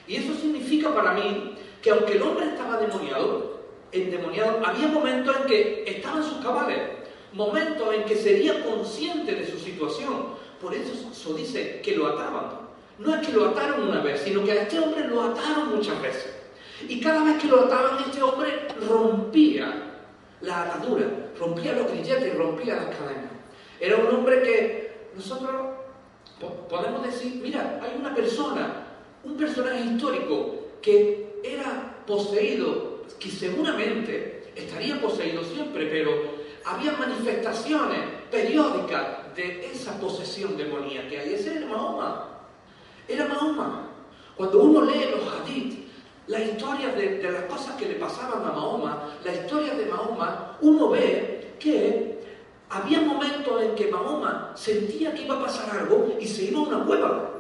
Y 0.07 0.17
eso 0.17 0.35
significa 0.35 0.93
para 0.93 1.13
mí 1.13 1.54
que 1.85 1.91
aunque 1.91 2.13
el 2.13 2.23
hombre 2.23 2.47
estaba 2.47 2.77
demoniado, 2.77 3.59
endemoniado, 3.91 4.59
había 4.65 4.87
momentos 4.87 5.35
en 5.37 5.43
que 5.45 5.83
estaba 5.85 6.17
en 6.17 6.23
sus 6.23 6.43
cabales, 6.43 6.79
momentos 7.31 7.93
en 7.93 8.05
que 8.05 8.15
sería 8.15 8.65
consciente 8.65 9.35
de 9.35 9.45
su 9.45 9.59
situación. 9.59 10.29
Por 10.59 10.73
eso 10.73 10.91
eso 11.11 11.33
dice 11.35 11.81
que 11.83 11.95
lo 11.95 12.07
ataban. 12.07 12.65
No 12.97 13.13
es 13.13 13.27
que 13.27 13.33
lo 13.33 13.49
ataron 13.49 13.87
una 13.87 14.01
vez, 14.01 14.19
sino 14.21 14.43
que 14.43 14.53
a 14.53 14.63
este 14.63 14.79
hombre 14.79 15.07
lo 15.07 15.21
ataron 15.21 15.75
muchas 15.75 16.01
veces. 16.01 16.35
Y 16.89 16.99
cada 16.99 17.23
vez 17.23 17.39
que 17.39 17.49
lo 17.49 17.65
ataban, 17.65 17.99
este 18.03 18.23
hombre 18.23 18.67
rompía 18.89 19.99
la 20.41 20.63
atadura, 20.63 21.05
rompía 21.39 21.73
los 21.73 21.91
grilletes, 21.91 22.35
rompía 22.35 22.77
las 22.77 22.95
cadenas. 22.95 23.31
Era 23.79 23.97
un 23.97 24.07
hombre 24.07 24.41
que 24.41 25.09
nosotros 25.15 25.53
podemos 26.67 27.03
decir, 27.03 27.39
mira, 27.43 27.79
hay 27.83 27.95
una 27.99 28.15
persona, 28.15 28.87
un 29.23 29.37
personaje 29.37 29.81
histórico 29.81 30.55
que 30.81 31.24
era 31.53 32.03
poseído, 32.05 33.03
que 33.19 33.29
seguramente 33.29 34.51
estaría 34.55 34.99
poseído 34.99 35.43
siempre, 35.43 35.87
pero 35.87 36.11
había 36.65 36.93
manifestaciones 36.93 38.01
periódicas 38.31 39.35
de 39.35 39.67
esa 39.71 39.99
posesión 39.99 40.57
demoníaca. 40.57 41.23
Y 41.25 41.33
ese 41.33 41.57
era 41.57 41.67
Mahoma. 41.67 42.27
Era 43.07 43.27
Mahoma. 43.27 43.89
Cuando 44.35 44.63
uno 44.63 44.81
lee 44.81 45.09
los 45.11 45.33
hadith, 45.33 45.85
la 46.27 46.41
historia 46.41 46.89
de, 46.89 47.19
de, 47.19 47.31
las 47.31 47.43
cosas 47.43 47.75
que 47.75 47.85
le 47.85 47.95
pasaban 47.95 48.41
a 48.43 48.53
Mahoma, 48.53 49.13
la 49.23 49.33
historia 49.33 49.75
de 49.75 49.85
Mahoma, 49.85 50.57
uno 50.61 50.89
ve 50.89 51.53
que 51.59 52.15
había 52.69 53.01
momentos 53.01 53.61
en 53.61 53.75
que 53.75 53.87
Mahoma 53.87 54.51
sentía 54.55 55.13
que 55.13 55.23
iba 55.23 55.35
a 55.35 55.43
pasar 55.43 55.77
algo 55.77 56.17
y 56.19 56.27
se 56.27 56.45
iba 56.45 56.59
a 56.59 56.63
una 56.63 56.83
cueva. 56.83 57.31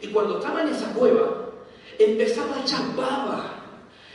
Y 0.00 0.08
cuando 0.08 0.38
estaba 0.38 0.62
en 0.62 0.68
esa 0.68 0.92
cueva, 0.92 1.41
empezaba 1.98 2.56
a 2.56 2.62
echar 2.62 2.96
baba, 2.96 3.54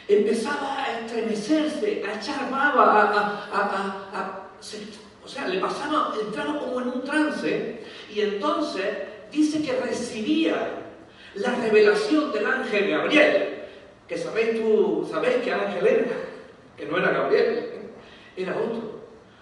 empezaba 0.08 0.84
a 0.84 1.00
estremecerse, 1.00 2.04
a 2.08 2.20
echar 2.20 2.50
baba, 2.50 2.94
a, 2.94 3.58
a, 3.58 4.20
a, 4.20 4.50
o 5.24 5.28
sea, 5.28 5.48
le 5.48 5.60
pasaba, 5.60 6.14
entraba 6.22 6.60
como 6.60 6.82
en 6.82 6.88
un 6.88 7.04
trance 7.04 7.82
y 8.14 8.22
entonces 8.22 8.86
dice 9.32 9.62
que 9.62 9.74
recibía 9.74 10.84
la 11.36 11.56
revelación 11.56 12.32
del 12.32 12.46
ángel 12.46 12.90
Gabriel, 12.90 13.64
que 14.08 14.18
sabéis 14.18 14.62
tú, 14.62 15.08
sabéis 15.12 15.38
que 15.38 15.52
ángel 15.52 15.86
era, 15.86 16.18
que 16.78 16.86
no 16.86 16.98
era 16.98 17.12
Gabriel, 17.12 17.92
era 18.36 18.56
otro, 18.56 19.02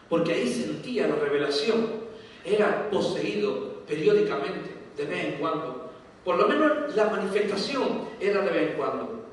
porque 0.10 0.34
ahí 0.34 0.52
sentía 0.52 1.08
la 1.08 1.16
revelación, 1.16 2.06
era 2.44 2.90
poseído 2.90 3.84
periódicamente, 3.86 4.72
de 4.98 5.06
vez 5.06 5.26
en 5.26 5.32
cuando, 5.34 5.85
por 6.26 6.38
lo 6.38 6.48
menos 6.48 6.96
la 6.96 7.06
manifestación 7.06 8.10
era 8.20 8.42
de 8.42 8.50
vez 8.50 8.72
en 8.72 8.78
cuando. 8.78 9.26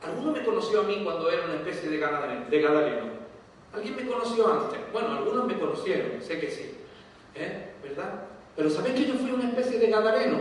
Alguno 0.00 0.30
me 0.30 0.44
conoció 0.44 0.80
a 0.80 0.84
mí 0.84 1.00
cuando 1.02 1.28
era 1.28 1.44
una 1.44 1.54
especie 1.56 1.90
de 1.90 1.98
gadareno. 1.98 3.08
¿Alguien 3.74 3.96
me 3.96 4.06
conoció 4.06 4.50
antes? 4.50 4.78
Bueno, 4.92 5.08
algunos 5.10 5.46
me 5.46 5.58
conocieron, 5.58 6.22
sé 6.22 6.38
que 6.38 6.50
sí. 6.50 6.78
¿Eh? 7.34 7.72
¿Verdad? 7.82 8.26
Pero 8.56 8.70
¿sabéis 8.70 8.94
que 8.94 9.06
yo 9.06 9.14
fui 9.14 9.32
una 9.32 9.48
especie 9.48 9.80
de 9.80 9.90
gadareno? 9.90 10.38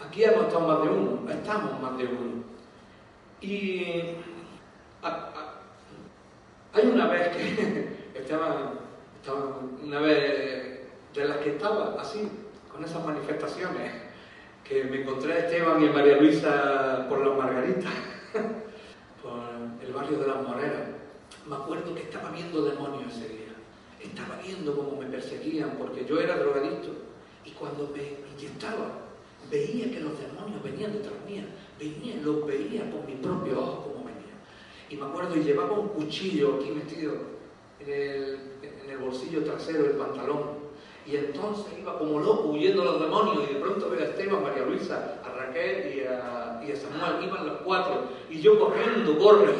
Aquí 0.00 0.22
hemos 0.22 0.46
estado 0.46 0.68
más 0.68 0.82
de 0.82 0.88
uno, 0.88 1.30
estamos 1.30 1.80
más 1.80 1.98
de 1.98 2.04
uno. 2.04 2.44
Y 3.40 4.16
hay 6.72 6.86
una 6.86 7.08
vez 7.08 7.36
que 7.36 7.88
estaba, 8.20 8.72
una 9.82 10.00
vez 10.00 10.88
de 11.12 11.24
las 11.24 11.38
que 11.38 11.50
estaba 11.50 11.96
así, 12.00 12.30
con 12.70 12.84
esas 12.84 13.04
manifestaciones, 13.04 14.11
que 14.64 14.84
me 14.84 15.02
encontré 15.02 15.32
a 15.32 15.38
Esteban 15.38 15.82
y 15.82 15.88
a 15.88 15.92
María 15.92 16.16
Luisa 16.16 17.06
por 17.08 17.26
las 17.26 17.36
Margaritas, 17.36 17.92
por 19.22 19.86
el 19.86 19.92
barrio 19.92 20.18
de 20.18 20.26
las 20.26 20.42
Moreras 20.46 21.02
me 21.46 21.56
acuerdo 21.56 21.94
que 21.94 22.02
estaba 22.02 22.30
viendo 22.30 22.64
demonios 22.64 23.12
ese 23.12 23.28
día. 23.28 23.52
Estaba 24.00 24.40
viendo 24.44 24.76
cómo 24.76 24.96
me 24.96 25.06
perseguían 25.06 25.76
porque 25.78 26.04
yo 26.04 26.20
era 26.20 26.36
drogadicto. 26.36 26.90
Y 27.44 27.50
cuando 27.50 27.92
me 27.94 28.02
inyectaba, 28.34 29.00
veía 29.50 29.90
que 29.90 30.00
los 30.00 30.18
demonios 30.18 30.62
venían 30.62 30.92
detrás 30.92 31.14
mía. 31.26 31.44
Venían, 31.78 32.24
los 32.24 32.46
veía 32.46 32.90
con 32.90 33.06
mis 33.06 33.16
propios 33.16 33.58
ojos 33.58 33.86
como 33.86 34.04
venían. 34.04 34.38
Y 34.88 34.96
me 34.96 35.06
acuerdo, 35.06 35.36
y 35.36 35.42
llevaba 35.42 35.72
un 35.72 35.88
cuchillo 35.88 36.56
aquí 36.56 36.70
metido 36.70 37.14
el, 37.80 38.38
en 38.62 38.90
el 38.90 38.98
bolsillo 38.98 39.42
trasero 39.42 39.82
del 39.82 39.96
pantalón. 39.96 40.61
Y 41.06 41.16
entonces 41.16 41.66
iba 41.80 41.98
como 41.98 42.20
loco 42.20 42.50
huyendo 42.50 42.84
los 42.84 43.00
demonios 43.00 43.44
y 43.50 43.54
de 43.54 43.60
pronto 43.60 43.90
veo 43.90 44.00
a 44.00 44.04
Esteban, 44.04 44.42
María 44.42 44.64
Luisa, 44.64 45.20
a 45.24 45.28
Raquel 45.36 45.94
y 45.94 46.00
a, 46.04 46.62
y 46.66 46.72
a 46.72 46.76
Samuel, 46.76 47.24
iban 47.24 47.46
los 47.46 47.56
cuatro 47.62 48.04
y 48.30 48.40
yo 48.40 48.58
corriendo, 48.58 49.18
corre 49.18 49.52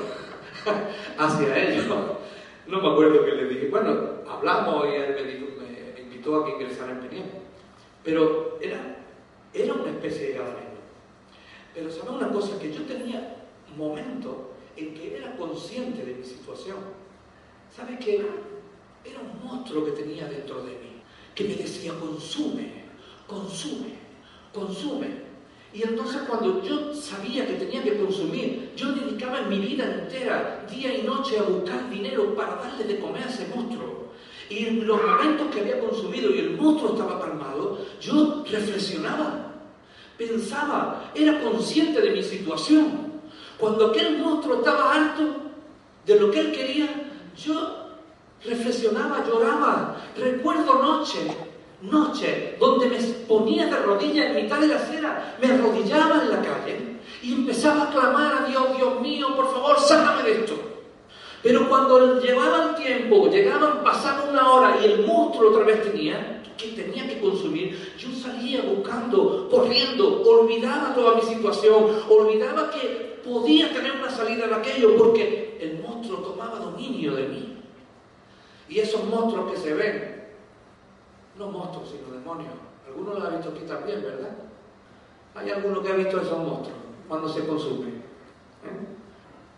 hacia 1.18 1.68
ellos. 1.68 1.86
No 2.66 2.80
me 2.80 2.88
acuerdo 2.88 3.24
qué 3.24 3.32
le 3.32 3.48
dije. 3.48 3.68
Bueno, 3.68 4.22
hablamos 4.28 4.86
y 4.86 4.94
él 4.94 5.14
me, 5.14 5.24
dijo, 5.24 5.46
me 5.58 6.00
invitó 6.00 6.36
a 6.36 6.46
que 6.46 6.52
ingresara 6.52 6.92
en 6.92 7.00
Peniel. 7.00 7.24
Pero 8.04 8.58
era, 8.60 9.04
era 9.52 9.74
una 9.74 9.90
especie 9.90 10.28
de 10.28 10.32
gadareno. 10.34 10.72
Pero 11.74 11.90
sabe 11.90 12.10
una 12.10 12.30
cosa, 12.30 12.58
que 12.58 12.72
yo 12.72 12.82
tenía 12.82 13.36
momentos 13.76 14.34
en 14.76 14.94
que 14.94 15.16
era 15.16 15.36
consciente 15.36 16.04
de 16.04 16.14
mi 16.14 16.24
situación. 16.24 16.78
¿Sabe 17.74 17.98
que 17.98 18.16
Era 19.04 19.18
un 19.20 19.44
monstruo 19.44 19.84
que 19.84 19.92
tenía 19.92 20.26
dentro 20.26 20.62
de 20.62 20.72
mí. 20.72 20.91
Que 21.34 21.44
me 21.44 21.54
decía, 21.54 21.92
consume, 21.98 22.84
consume, 23.26 23.94
consume. 24.52 25.32
Y 25.74 25.82
entonces 25.82 26.22
cuando 26.28 26.62
yo 26.62 26.94
sabía 26.94 27.46
que 27.46 27.54
tenía 27.54 27.82
que 27.82 27.96
consumir, 27.96 28.72
yo 28.76 28.92
dedicaba 28.92 29.42
mi 29.42 29.58
vida 29.58 29.84
entera, 29.84 30.66
día 30.70 30.98
y 30.98 31.02
noche, 31.02 31.38
a 31.38 31.42
buscar 31.42 31.88
dinero 31.88 32.34
para 32.34 32.56
darle 32.56 32.84
de 32.84 33.00
comer 33.00 33.22
a 33.22 33.30
ese 33.30 33.48
monstruo. 33.54 34.12
Y 34.50 34.66
en 34.66 34.86
los 34.86 35.00
momentos 35.02 35.46
que 35.48 35.60
había 35.60 35.80
consumido 35.80 36.30
y 36.30 36.40
el 36.40 36.56
monstruo 36.58 36.92
estaba 36.92 37.18
calmado, 37.18 37.78
yo 38.02 38.44
reflexionaba, 38.50 39.52
pensaba, 40.18 41.10
era 41.14 41.40
consciente 41.42 42.02
de 42.02 42.10
mi 42.10 42.22
situación. 42.22 43.12
Cuando 43.56 43.86
aquel 43.86 44.18
monstruo 44.18 44.58
estaba 44.58 44.92
alto 44.92 45.36
de 46.04 46.20
lo 46.20 46.30
que 46.30 46.40
él 46.40 46.52
quería, 46.52 46.88
yo 47.42 47.81
reflexionaba, 48.44 49.24
lloraba. 49.26 49.96
Recuerdo 50.16 50.82
noche, 50.82 51.18
noche, 51.82 52.56
donde 52.58 52.86
me 52.86 52.96
ponía 53.26 53.66
de 53.66 53.76
rodillas 53.76 54.26
en 54.26 54.36
mitad 54.36 54.60
de 54.60 54.68
la 54.68 54.76
acera, 54.76 55.36
me 55.40 55.48
arrodillaba 55.48 56.22
en 56.22 56.30
la 56.30 56.42
calle 56.42 56.92
y 57.22 57.32
empezaba 57.32 57.84
a 57.84 57.90
clamar 57.90 58.42
a 58.42 58.46
Dios, 58.46 58.76
Dios 58.76 59.00
mío, 59.00 59.36
por 59.36 59.52
favor, 59.52 59.78
sácame 59.78 60.22
de 60.22 60.32
esto. 60.40 60.54
Pero 61.42 61.68
cuando 61.68 62.20
llevaba 62.20 62.70
el 62.70 62.74
tiempo, 62.76 63.28
llegaban, 63.28 63.82
pasaba 63.82 64.24
una 64.30 64.52
hora 64.52 64.78
y 64.80 64.84
el 64.84 65.06
monstruo 65.06 65.50
otra 65.50 65.64
vez 65.64 65.82
tenía, 65.82 66.42
que 66.56 66.68
tenía 66.68 67.08
que 67.08 67.20
consumir, 67.20 67.94
yo 67.98 68.08
salía 68.14 68.62
buscando, 68.62 69.48
corriendo, 69.50 70.22
olvidaba 70.22 70.94
toda 70.94 71.16
mi 71.16 71.22
situación, 71.22 71.86
olvidaba 72.08 72.70
que 72.70 73.20
podía 73.24 73.72
tener 73.72 73.92
una 73.92 74.10
salida 74.10 74.46
de 74.46 74.54
aquello, 74.54 74.96
porque 74.96 75.58
el 75.60 75.80
monstruo 75.80 76.18
tomaba 76.18 76.60
dominio 76.60 77.14
de 77.16 77.22
mí. 77.28 77.51
Y 78.72 78.80
esos 78.80 79.04
monstruos 79.04 79.52
que 79.52 79.58
se 79.58 79.74
ven, 79.74 80.24
no 81.36 81.50
monstruos, 81.50 81.90
sino 81.90 82.10
demonios, 82.10 82.54
algunos 82.86 83.18
lo 83.18 83.26
han 83.26 83.36
visto 83.36 83.50
aquí 83.50 83.66
también, 83.66 84.02
¿verdad? 84.02 84.30
Hay 85.34 85.50
alguno 85.50 85.82
que 85.82 85.90
ha 85.90 85.96
visto 85.96 86.18
esos 86.18 86.38
monstruos 86.38 86.78
cuando 87.06 87.28
se 87.28 87.46
consumen. 87.46 87.90
¿eh? 87.90 88.00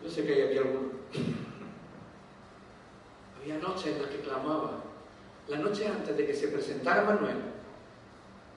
Yo 0.03 0.11
sé 0.11 0.27
que 0.27 0.33
hay 0.33 0.43
aquí 0.43 0.59
algunos. 0.59 0.91
Había 3.41 3.59
noches 3.59 3.87
en 3.87 4.03
las 4.03 4.11
que 4.11 4.19
clamaba. 4.19 4.83
La 5.47 5.59
noche 5.59 5.87
antes 5.87 6.17
de 6.17 6.27
que 6.27 6.35
se 6.35 6.49
presentara 6.49 7.05
Manuel, 7.05 7.37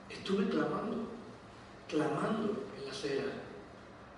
estuve 0.10 0.50
clamando, 0.50 0.98
clamando 1.88 2.64
en 2.76 2.84
la 2.84 2.92
acera. 2.92 3.26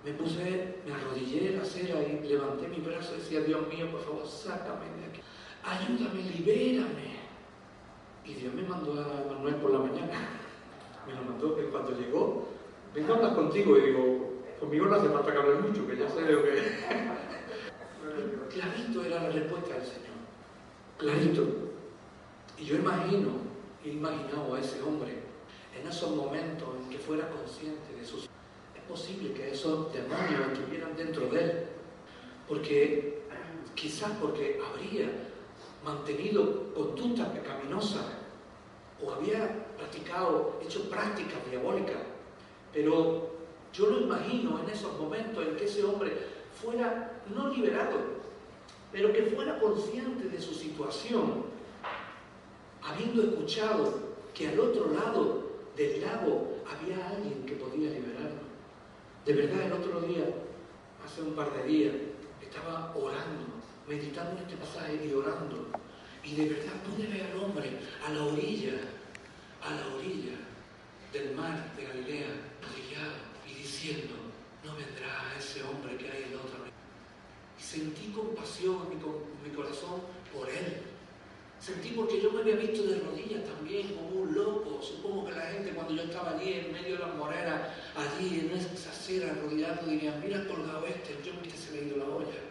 Me 0.05 0.13
puse, 0.13 0.77
me 0.85 0.93
arrodillé 0.93 1.49
en 1.49 1.57
la 1.57 1.63
acera 1.63 2.01
y 2.01 2.25
levanté 2.25 2.69
mi 2.69 2.79
brazo 2.79 3.15
y 3.15 3.19
decía, 3.19 3.41
Dios 3.41 3.67
mío, 3.67 3.91
por 3.91 4.05
favor, 4.05 4.25
sácame 4.25 4.85
de. 4.85 5.08
Ayúdame, 5.63 6.21
libérame. 6.23 7.09
Y 8.25 8.33
Dios 8.33 8.53
me 8.53 8.63
mandó 8.63 8.93
a 8.93 9.33
Manuel 9.33 9.55
por 9.55 9.71
la 9.71 9.79
mañana. 9.79 10.29
Me 11.07 11.13
lo 11.13 11.23
mandó 11.23 11.55
que 11.55 11.63
cuando 11.65 11.91
llegó, 11.91 12.47
vengo 12.93 13.13
a 13.15 13.35
contigo 13.35 13.77
y 13.77 13.81
digo, 13.81 14.33
conmigo 14.59 14.85
no 14.85 14.95
hace 14.95 15.09
falta 15.09 15.31
que 15.31 15.37
hables 15.37 15.61
mucho, 15.61 15.87
que 15.87 15.97
ya 15.97 16.09
sé 16.09 16.21
lo 16.21 16.43
que... 16.43 16.61
Clarito 18.53 19.03
era 19.03 19.23
la 19.23 19.29
respuesta 19.29 19.73
del 19.75 19.85
Señor 19.85 20.09
clarito. 20.99 21.47
Y 22.57 22.65
yo 22.65 22.75
imagino, 22.75 23.29
he 23.83 23.89
imaginado 23.89 24.53
a 24.53 24.59
ese 24.59 24.81
hombre 24.83 25.13
en 25.79 25.87
esos 25.87 26.13
momentos 26.15 26.67
en 26.83 26.89
que 26.89 26.99
fuera 26.99 27.27
consciente 27.29 27.95
de 27.97 28.05
sus... 28.05 28.25
Es 28.75 28.83
posible 28.87 29.31
que 29.33 29.51
esos 29.51 29.91
demonios 29.93 30.51
estuvieran 30.51 30.95
dentro 30.95 31.27
de 31.29 31.41
él, 31.41 31.51
porque 32.47 33.21
quizás 33.75 34.11
porque 34.21 34.59
habría 34.67 35.09
mantenido 35.83 36.73
conductas 36.73 37.27
pecaminosas 37.29 38.05
o 39.03 39.11
había 39.11 39.65
practicado, 39.77 40.59
hecho 40.61 40.89
prácticas 40.89 41.39
diabólicas, 41.49 41.97
pero 42.73 43.29
yo 43.73 43.85
lo 43.87 44.01
imagino 44.01 44.59
en 44.59 44.69
esos 44.69 44.97
momentos 44.99 45.45
en 45.45 45.55
que 45.55 45.65
ese 45.65 45.83
hombre 45.83 46.11
fuera 46.61 47.21
no 47.33 47.49
liberado, 47.49 48.19
pero 48.91 49.13
que 49.13 49.23
fuera 49.23 49.59
consciente 49.59 50.27
de 50.27 50.41
su 50.41 50.53
situación, 50.53 51.45
habiendo 52.81 53.21
escuchado 53.23 54.09
que 54.33 54.49
al 54.49 54.59
otro 54.59 54.91
lado 54.91 55.43
del 55.75 56.01
lago 56.01 56.55
había 56.67 57.09
alguien 57.09 57.45
que 57.45 57.55
podía 57.55 57.89
liberarlo. 57.89 58.49
De 59.25 59.33
verdad, 59.33 59.67
el 59.67 59.73
otro 59.73 60.01
día, 60.01 60.25
hace 61.05 61.21
un 61.21 61.33
par 61.33 61.53
de 61.53 61.63
días, 61.63 61.93
estaba 62.41 62.93
orando, 62.95 63.58
meditando 63.89 64.31
en 64.31 64.37
este 64.37 64.55
pasaje 64.55 65.01
y 65.03 65.13
orando. 65.13 65.67
Y 66.23 66.35
de 66.35 66.49
verdad 66.49 66.73
pude 66.83 67.07
ver 67.07 67.23
al 67.23 67.43
hombre 67.43 67.71
a 68.05 68.13
la 68.13 68.23
orilla, 68.23 68.79
a 69.61 69.73
la 69.73 69.95
orilla 69.95 70.37
del 71.11 71.35
mar 71.35 71.75
de 71.75 71.83
Galilea, 71.83 72.29
arrodillado 72.61 73.17
y 73.49 73.53
diciendo, 73.55 74.13
no 74.63 74.75
vendrá 74.75 75.33
ese 75.37 75.63
hombre 75.63 75.97
que 75.97 76.11
hay 76.11 76.23
en 76.23 76.35
la 76.35 76.41
otra 76.43 76.69
sentí 77.69 78.07
compasión 78.07 78.87
en 78.91 78.97
mi, 78.97 79.55
corazón 79.55 80.01
por 80.33 80.49
él. 80.49 80.81
Sentí 81.59 81.89
porque 81.89 82.21
yo 82.21 82.31
me 82.31 82.41
había 82.41 82.55
visto 82.55 82.83
de 82.87 82.99
rodillas 82.99 83.43
también, 83.43 83.89
como 83.89 84.21
un 84.21 84.33
loco. 84.33 84.81
Supongo 84.81 85.27
que 85.27 85.35
la 85.35 85.47
gente 85.47 85.71
cuando 85.71 85.93
yo 85.93 86.03
estaba 86.03 86.31
allí 86.31 86.53
en 86.53 86.71
medio 86.71 86.95
de 86.95 86.99
las 86.99 87.15
moreras, 87.15 87.69
allí 87.95 88.39
en 88.39 88.57
esa 88.57 88.89
acera 88.89 89.31
arrodillado, 89.31 89.85
dirían, 89.85 90.21
mira 90.21 90.47
colgado 90.47 90.87
este, 90.87 91.17
yo 91.23 91.33
me 91.33 91.41
hubiese 91.41 91.71
leído 91.73 91.97
la 91.97 92.05
olla. 92.05 92.48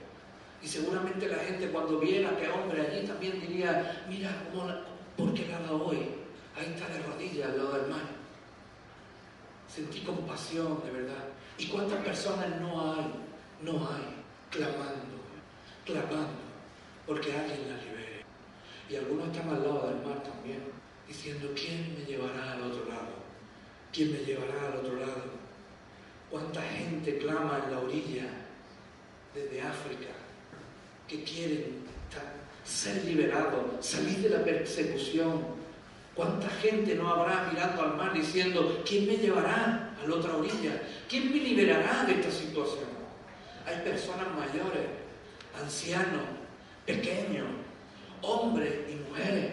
Y 0.63 0.67
seguramente 0.67 1.29
la 1.29 1.39
gente 1.39 1.69
cuando 1.69 2.01
viera 2.01 2.37
que 2.37 2.49
hombre 2.49 2.81
allí 2.81 3.07
también 3.07 3.41
diría, 3.41 4.05
mira 4.09 4.31
cómo 4.53 4.67
¿por 5.17 5.35
qué 5.35 5.47
nada 5.47 5.73
hoy? 5.73 5.99
Ahí 6.57 6.75
está 6.75 6.89
de 6.89 7.03
rodillas 7.03 7.51
al 7.51 7.59
lado 7.59 7.73
del 7.79 7.91
mar. 7.91 8.03
Sentí 9.69 10.01
compasión, 10.01 10.81
de 10.85 10.91
verdad. 10.91 11.25
¿Y 11.59 11.67
cuántas 11.67 12.03
personas 12.05 12.61
no 12.61 12.95
hay? 12.95 13.07
No 13.63 13.73
hay 13.89 14.19
clamando, 14.51 15.19
clamando, 15.85 16.41
porque 17.07 17.33
alguien 17.33 17.71
la 17.71 17.77
libere. 17.83 18.25
Y 18.89 18.97
algunos 18.97 19.29
están 19.29 19.51
al 19.51 19.63
lado 19.63 19.89
del 19.89 20.07
mar 20.07 20.23
también, 20.23 20.63
diciendo, 21.07 21.51
¿quién 21.55 21.95
me 21.99 22.05
llevará 22.05 22.53
al 22.53 22.63
otro 22.63 22.89
lado? 22.89 23.19
¿Quién 23.93 24.13
me 24.13 24.19
llevará 24.19 24.69
al 24.69 24.77
otro 24.79 24.97
lado? 24.97 25.39
¿Cuánta 26.31 26.63
gente 26.63 27.19
clama 27.19 27.63
en 27.65 27.73
la 27.73 27.81
orilla 27.81 28.25
desde 29.35 29.63
África 29.63 30.18
que 31.09 31.25
quieren 31.25 31.89
ser 32.65 33.05
liberados, 33.05 33.85
salir 33.85 34.19
de 34.19 34.31
la 34.31 34.45
persecución? 34.45 35.43
¿Cuánta 36.15 36.49
gente 36.49 36.95
no 36.97 37.09
habrá 37.09 37.49
mirando 37.53 37.83
al 37.83 37.97
mar 37.97 38.13
diciendo, 38.13 38.83
¿quién 38.87 39.07
me 39.07 39.17
llevará 39.17 39.95
a 40.03 40.07
la 40.07 40.15
otra 40.15 40.37
orilla? 40.37 40.83
¿Quién 41.09 41.31
me 41.31 41.39
liberará 41.39 42.05
de 42.05 42.15
esta 42.15 42.31
situación? 42.31 42.89
Hay 43.67 43.77
personas 43.83 44.27
mayores, 44.37 44.87
ancianos, 45.63 46.23
pequeños, 46.85 47.47
hombres 48.23 48.75
y 48.91 48.97
mujeres, 49.09 49.53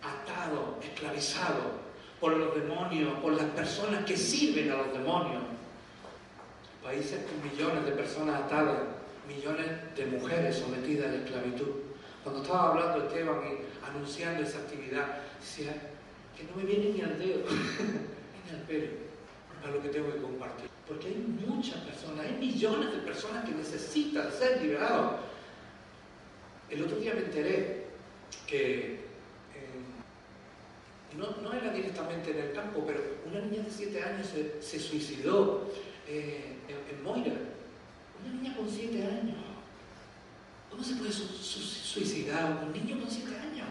atados, 0.00 0.84
esclavizados 0.84 1.66
por 2.20 2.36
los 2.36 2.54
demonios, 2.54 3.18
por 3.20 3.32
las 3.32 3.46
personas 3.46 4.04
que 4.04 4.16
sirven 4.16 4.70
a 4.70 4.76
los 4.76 4.92
demonios. 4.92 5.42
Países 6.82 7.20
con 7.24 7.50
millones 7.50 7.84
de 7.84 7.92
personas 7.92 8.42
atadas, 8.42 8.78
millones 9.28 9.66
de 9.94 10.06
mujeres 10.06 10.56
sometidas 10.56 11.08
a 11.08 11.12
la 11.12 11.18
esclavitud. 11.18 11.68
Cuando 12.24 12.42
estaba 12.42 12.70
hablando 12.70 13.06
Esteban 13.06 13.40
y 13.44 13.86
anunciando 13.88 14.42
esa 14.42 14.58
actividad, 14.58 15.20
decía 15.38 15.72
que 16.36 16.44
no 16.44 16.56
me 16.56 16.64
viene 16.64 16.90
ni 16.90 17.02
al 17.02 17.18
dedo, 17.18 17.44
ni 17.48 18.56
al 18.56 18.62
pelo 18.66 19.08
para 19.60 19.74
lo 19.74 19.82
que 19.82 19.88
tengo 19.88 20.12
que 20.12 20.20
compartir. 20.20 20.70
Porque 20.86 21.08
hay 21.08 21.16
muchas 21.46 21.78
personas, 21.80 22.26
hay 22.26 22.32
millones 22.38 22.92
de 22.92 22.98
personas 22.98 23.44
que 23.44 23.52
necesitan 23.52 24.30
ser 24.32 24.62
liberados. 24.62 25.20
El 26.70 26.82
otro 26.82 26.98
día 26.98 27.14
me 27.14 27.20
enteré 27.20 27.86
que 28.46 28.94
eh, 29.54 29.78
no, 31.16 31.52
era 31.52 31.72
directamente 31.72 32.30
en 32.30 32.38
el 32.38 32.52
campo, 32.52 32.84
pero 32.86 33.00
una 33.30 33.40
niña 33.40 33.64
de 33.64 33.70
7 33.70 34.02
años 34.02 34.28
se, 34.60 34.78
suicidó 34.78 35.70
eh, 36.06 36.56
en, 36.68 37.02
Moira. 37.02 37.34
Una 38.24 38.34
niña 38.34 38.56
con 38.56 38.68
7 38.68 39.02
años. 39.04 39.36
¿Cómo 40.70 40.82
se 40.82 40.94
puede 40.94 41.12
suicidar 41.12 42.64
un 42.64 42.72
niño 42.72 43.00
con 43.00 43.10
7 43.10 43.28
años? 43.36 43.68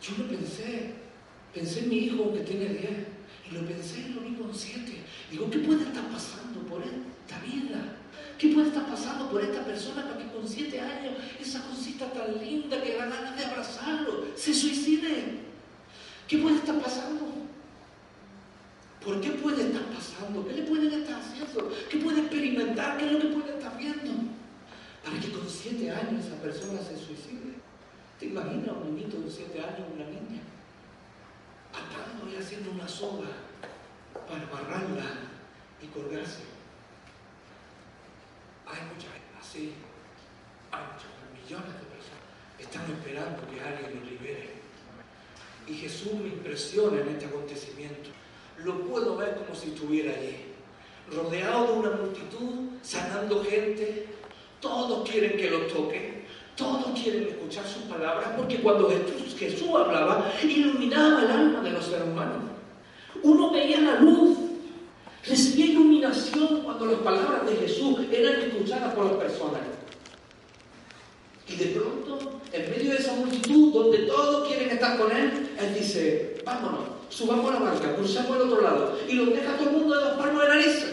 Yo 0.00 0.22
lo 0.22 0.28
pensé. 0.28 0.94
Pensé 1.54 1.80
en 1.80 1.88
mi 1.88 1.96
hijo 1.96 2.32
que 2.32 2.40
tiene 2.40 2.66
10. 2.66 2.90
Y 3.50 3.54
lo 3.54 3.66
pensé 3.66 4.00
y 4.00 4.12
lo 4.14 4.22
vi 4.22 4.34
consciente. 4.34 5.04
Digo, 5.30 5.50
¿qué 5.50 5.58
puede 5.58 5.84
estar 5.84 6.08
pasando 6.08 6.60
por 6.60 6.82
esta 6.82 7.40
vida? 7.40 7.98
¿Qué 8.38 8.48
puede 8.48 8.68
estar 8.68 8.86
pasando 8.86 9.30
por 9.30 9.42
esta 9.42 9.64
persona 9.64 10.02
para 10.02 10.18
que 10.18 10.32
con 10.32 10.48
siete 10.48 10.80
años, 10.80 11.14
esa 11.40 11.62
cosita 11.62 12.12
tan 12.12 12.38
linda 12.38 12.82
que 12.82 12.96
da 12.96 13.06
ganas 13.06 13.36
de 13.36 13.44
abrazarlo, 13.44 14.26
se 14.36 14.52
suicide? 14.52 15.40
¿Qué 16.26 16.38
puede 16.38 16.56
estar 16.56 16.80
pasando? 16.80 17.43
¿Por 19.04 19.20
qué 19.20 19.30
puede 19.32 19.66
estar 19.66 19.84
pasando? 19.86 20.46
¿Qué 20.46 20.54
le 20.54 20.62
pueden 20.62 20.92
estar 20.92 21.20
haciendo? 21.20 21.70
¿Qué 21.90 21.98
puede 21.98 22.20
experimentar? 22.20 22.96
¿Qué 22.96 23.06
es 23.06 23.12
lo 23.12 23.20
que 23.20 23.26
puede 23.26 23.58
estar 23.58 23.76
viendo? 23.76 24.12
Para 25.04 25.20
que 25.20 25.30
con 25.30 25.48
siete 25.48 25.90
años 25.90 26.24
esa 26.24 26.36
persona 26.40 26.80
se 26.80 26.96
suicide. 26.96 27.54
¿Te 28.18 28.26
imaginas 28.26 28.76
un 28.76 28.94
niñito 28.94 29.20
de 29.20 29.30
7 29.30 29.60
años, 29.60 29.88
una 29.92 30.06
niña, 30.06 30.40
atando 31.72 32.32
y 32.32 32.40
haciendo 32.40 32.70
una 32.70 32.86
soga 32.86 33.28
para 34.28 34.42
amarrarla 34.44 35.04
y 35.82 35.86
colgarse? 35.88 36.44
Hay 38.66 38.80
mucha 38.94 39.10
gente 39.10 39.34
así, 39.38 39.74
hay 40.70 40.82
muchas, 40.94 41.10
millones 41.34 41.74
de 41.74 41.86
personas 41.92 42.24
están 42.58 42.90
esperando 42.90 43.42
que 43.50 43.60
alguien 43.60 44.00
los 44.00 44.10
libere. 44.10 44.54
Y 45.66 45.74
Jesús 45.74 46.14
me 46.14 46.28
impresiona 46.28 47.00
en 47.00 47.08
este 47.08 47.26
acontecimiento. 47.26 48.10
Lo 48.62 48.80
puedo 48.82 49.16
ver 49.16 49.36
como 49.36 49.54
si 49.58 49.68
estuviera 49.68 50.12
allí, 50.12 50.36
rodeado 51.10 51.66
de 51.66 51.72
una 51.72 51.90
multitud, 51.90 52.70
sanando 52.82 53.44
gente. 53.44 54.06
Todos 54.60 55.08
quieren 55.08 55.36
que 55.36 55.50
lo 55.50 55.60
toque, 55.62 56.24
todos 56.56 56.98
quieren 56.98 57.24
escuchar 57.24 57.66
sus 57.66 57.82
palabras, 57.82 58.30
porque 58.36 58.60
cuando 58.60 58.88
Jesús, 58.88 59.36
Jesús 59.38 59.68
hablaba, 59.68 60.32
iluminaba 60.42 61.22
el 61.22 61.30
alma 61.30 61.60
de 61.60 61.70
los 61.70 61.92
hermanos. 61.92 62.44
Uno 63.22 63.50
veía 63.50 63.80
la 63.80 64.00
luz, 64.00 64.38
recibía 65.26 65.66
iluminación 65.66 66.62
cuando 66.62 66.86
las 66.86 67.00
palabras 67.00 67.46
de 67.46 67.56
Jesús 67.56 67.98
eran 68.10 68.40
escuchadas 68.40 68.94
por 68.94 69.06
las 69.06 69.16
personas. 69.16 69.60
Y 71.46 71.56
de 71.56 71.66
pronto, 71.66 72.40
en 72.52 72.70
medio 72.70 72.92
de 72.92 72.98
esa 72.98 73.12
multitud 73.14 73.72
donde 73.72 73.98
todos 73.98 74.48
quieren 74.48 74.70
estar 74.70 74.98
con 74.98 75.14
Él, 75.14 75.50
Él 75.58 75.74
dice, 75.74 76.36
vámonos, 76.44 76.80
subamos 77.08 77.50
a 77.50 77.54
la 77.54 77.70
barca, 77.70 77.94
cruzamos 77.94 78.36
al 78.36 78.42
otro 78.42 78.60
lado. 78.60 78.98
Y 79.08 79.14
lo 79.14 79.26
deja 79.26 79.56
todo 79.56 79.70
el 79.70 79.76
mundo 79.76 79.96
de 79.96 80.04
dos 80.04 80.18
palmos 80.18 80.42
de 80.42 80.48
nariz. 80.48 80.84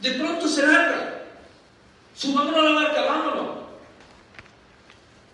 De 0.00 0.10
pronto 0.12 0.48
se 0.48 0.66
larga. 0.66 1.22
Subámonos 2.14 2.60
a 2.60 2.62
la 2.62 2.74
barca, 2.74 3.02
vámonos. 3.02 3.56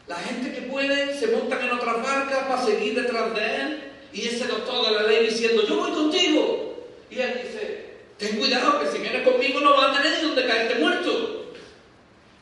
La 0.06 0.16
gente 0.16 0.52
que 0.52 0.62
puede 0.62 1.18
se 1.18 1.28
montan 1.28 1.62
en 1.62 1.72
otras 1.72 2.02
barcas 2.02 2.46
para 2.46 2.64
seguir 2.64 2.94
detrás 2.94 3.34
de 3.34 3.56
Él. 3.56 3.92
Y 4.12 4.26
ese 4.26 4.46
doctor 4.46 4.86
de 4.86 4.92
la 4.92 5.02
ley 5.04 5.26
diciendo, 5.26 5.66
yo 5.66 5.76
voy 5.76 5.92
contigo. 5.92 6.86
Y 7.10 7.18
Él 7.18 7.40
dice, 7.44 7.94
ten 8.18 8.38
cuidado 8.38 8.80
que 8.80 8.88
si 8.88 8.98
vienes 8.98 9.26
conmigo 9.28 9.60
no 9.60 9.76
vas 9.76 9.96
a 9.96 10.02
tener 10.02 10.18
ni 10.18 10.28
donde 10.28 10.46
caerte 10.46 10.74
muerto. 10.76 11.52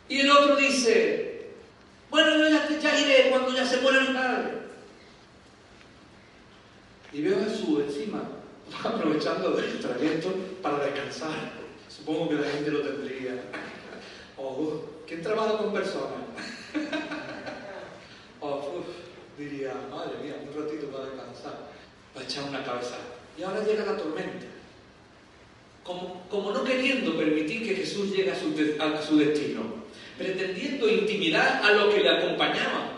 Y 0.08 0.20
el 0.20 0.30
otro 0.30 0.56
dice, 0.56 1.50
bueno, 2.10 2.36
yo 2.38 2.48
ya, 2.48 2.68
ya 2.80 3.00
iré 3.00 3.30
cuando 3.30 3.54
ya 3.54 3.66
se 3.66 3.78
muera 3.78 4.00
mi 4.00 4.14
padre. 4.14 4.58
Y 7.12 7.22
veo 7.22 7.38
a 7.38 7.44
Jesús 7.44 7.80
encima, 7.86 8.22
aprovechando 9.38 9.56
del 9.56 9.78
trayecto 9.80 10.28
para 10.62 10.84
descansar. 10.84 11.52
Supongo 11.88 12.28
que 12.30 12.34
la 12.36 12.48
gente 12.50 12.70
lo 12.70 12.80
tendría. 12.80 13.42
Oh, 14.36 14.82
¿quién 15.06 15.22
trabaja 15.22 15.58
con 15.58 15.72
personas? 15.72 16.18
Oh, 18.40 18.84
diría, 19.36 19.74
madre 19.90 20.12
mía, 20.22 20.36
un 20.42 20.62
ratito 20.62 20.86
para 20.88 21.06
descansar, 21.06 21.58
para 22.14 22.24
echar 22.24 22.44
una 22.44 22.64
cabeza. 22.64 22.96
Y 23.38 23.42
ahora 23.42 23.64
llega 23.64 23.84
la 23.84 23.96
tormenta. 23.96 24.46
Como, 25.82 26.22
como 26.28 26.52
no 26.52 26.64
queriendo 26.64 27.16
permitir 27.16 27.66
que 27.66 27.74
Jesús 27.76 28.10
llegue 28.14 28.30
a 28.30 28.38
su, 28.38 28.54
de- 28.54 28.76
a 28.78 29.02
su 29.02 29.16
destino, 29.16 29.62
pretendiendo 30.18 30.88
intimidar 30.88 31.62
a 31.64 31.72
los 31.72 31.94
que 31.94 32.00
le 32.02 32.10
acompañaban. 32.10 32.90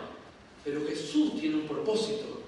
Pero 0.64 0.80
Jesús 0.86 1.40
tiene 1.40 1.56
un 1.56 1.68
propósito. 1.68 2.42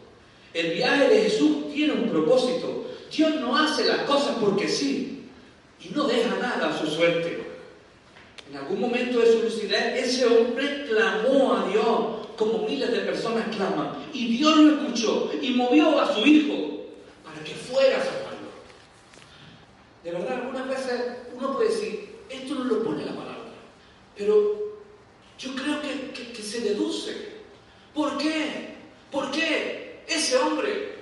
El 0.53 0.73
viaje 0.75 1.09
de 1.09 1.23
Jesús 1.23 1.73
tiene 1.73 1.93
un 1.95 2.11
propósito. 2.11 2.82
Dios 3.15 3.35
no 3.41 3.57
hace 3.57 3.85
las 3.85 4.03
cosas 4.03 4.37
porque 4.41 4.69
sí 4.69 5.29
y 5.81 5.91
no 5.91 6.05
deja 6.05 6.37
nada 6.37 6.71
a 6.71 6.79
su 6.79 6.87
suerte. 6.87 7.43
En 8.51 8.57
algún 8.57 8.81
momento 8.81 9.21
de 9.21 9.33
su 9.33 9.43
lucidez, 9.43 10.05
ese 10.05 10.27
hombre 10.27 10.87
clamó 10.89 11.57
a 11.57 11.69
Dios 11.69 12.29
como 12.37 12.67
miles 12.67 12.91
de 12.91 13.01
personas 13.01 13.55
claman. 13.55 13.93
Y 14.13 14.37
Dios 14.37 14.57
lo 14.57 14.75
escuchó 14.75 15.31
y 15.41 15.51
movió 15.51 16.01
a 16.01 16.15
su 16.15 16.21
hijo 16.27 16.87
para 17.25 17.43
que 17.45 17.55
fuera 17.55 17.99
a 17.99 18.05
salvarlo. 18.05 18.49
De 20.05 20.11
verdad, 20.11 20.43
algunas 20.43 20.69
veces 20.69 21.03
uno 21.35 21.55
puede 21.55 21.69
decir, 21.71 22.17
esto 22.29 22.55
no 22.55 22.65
lo 22.65 22.83
pone 22.83 23.05
la 23.05 23.13
palabra. 23.13 23.53
Pero 24.17 24.63
yo 25.39 25.55
creo 25.55 25.81
que, 25.81 26.43
se 26.43 26.61
deduce. 26.61 27.33
¿Por 27.95 28.19
qué? 28.19 28.75
¿Por 29.11 29.31
qué 29.31 30.03
ese 30.07 30.37
hombre 30.37 30.93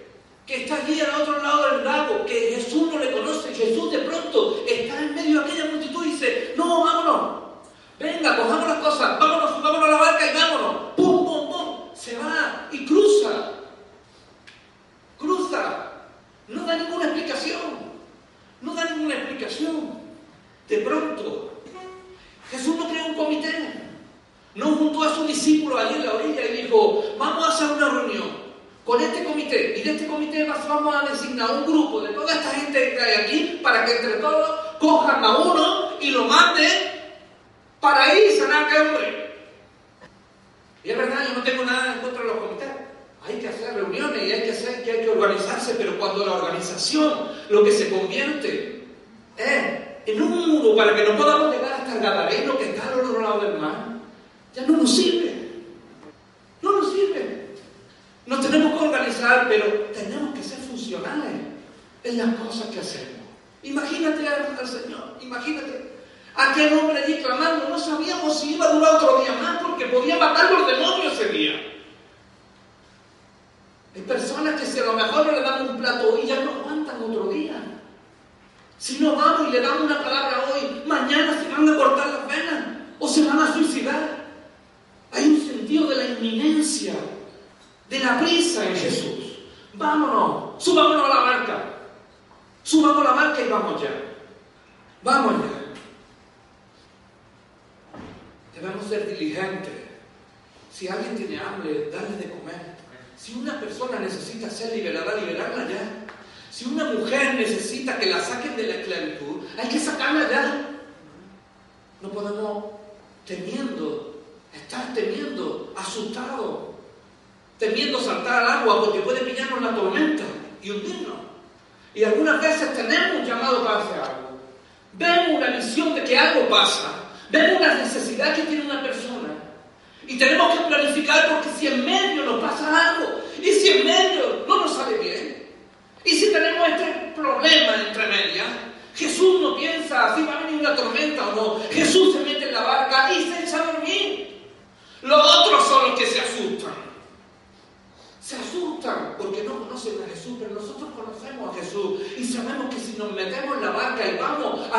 que 0.46 0.64
está 0.64 0.76
allí 0.76 1.00
al 1.00 1.22
otro 1.22 1.42
lado 1.42 1.76
del 1.76 1.84
lago, 1.84 1.99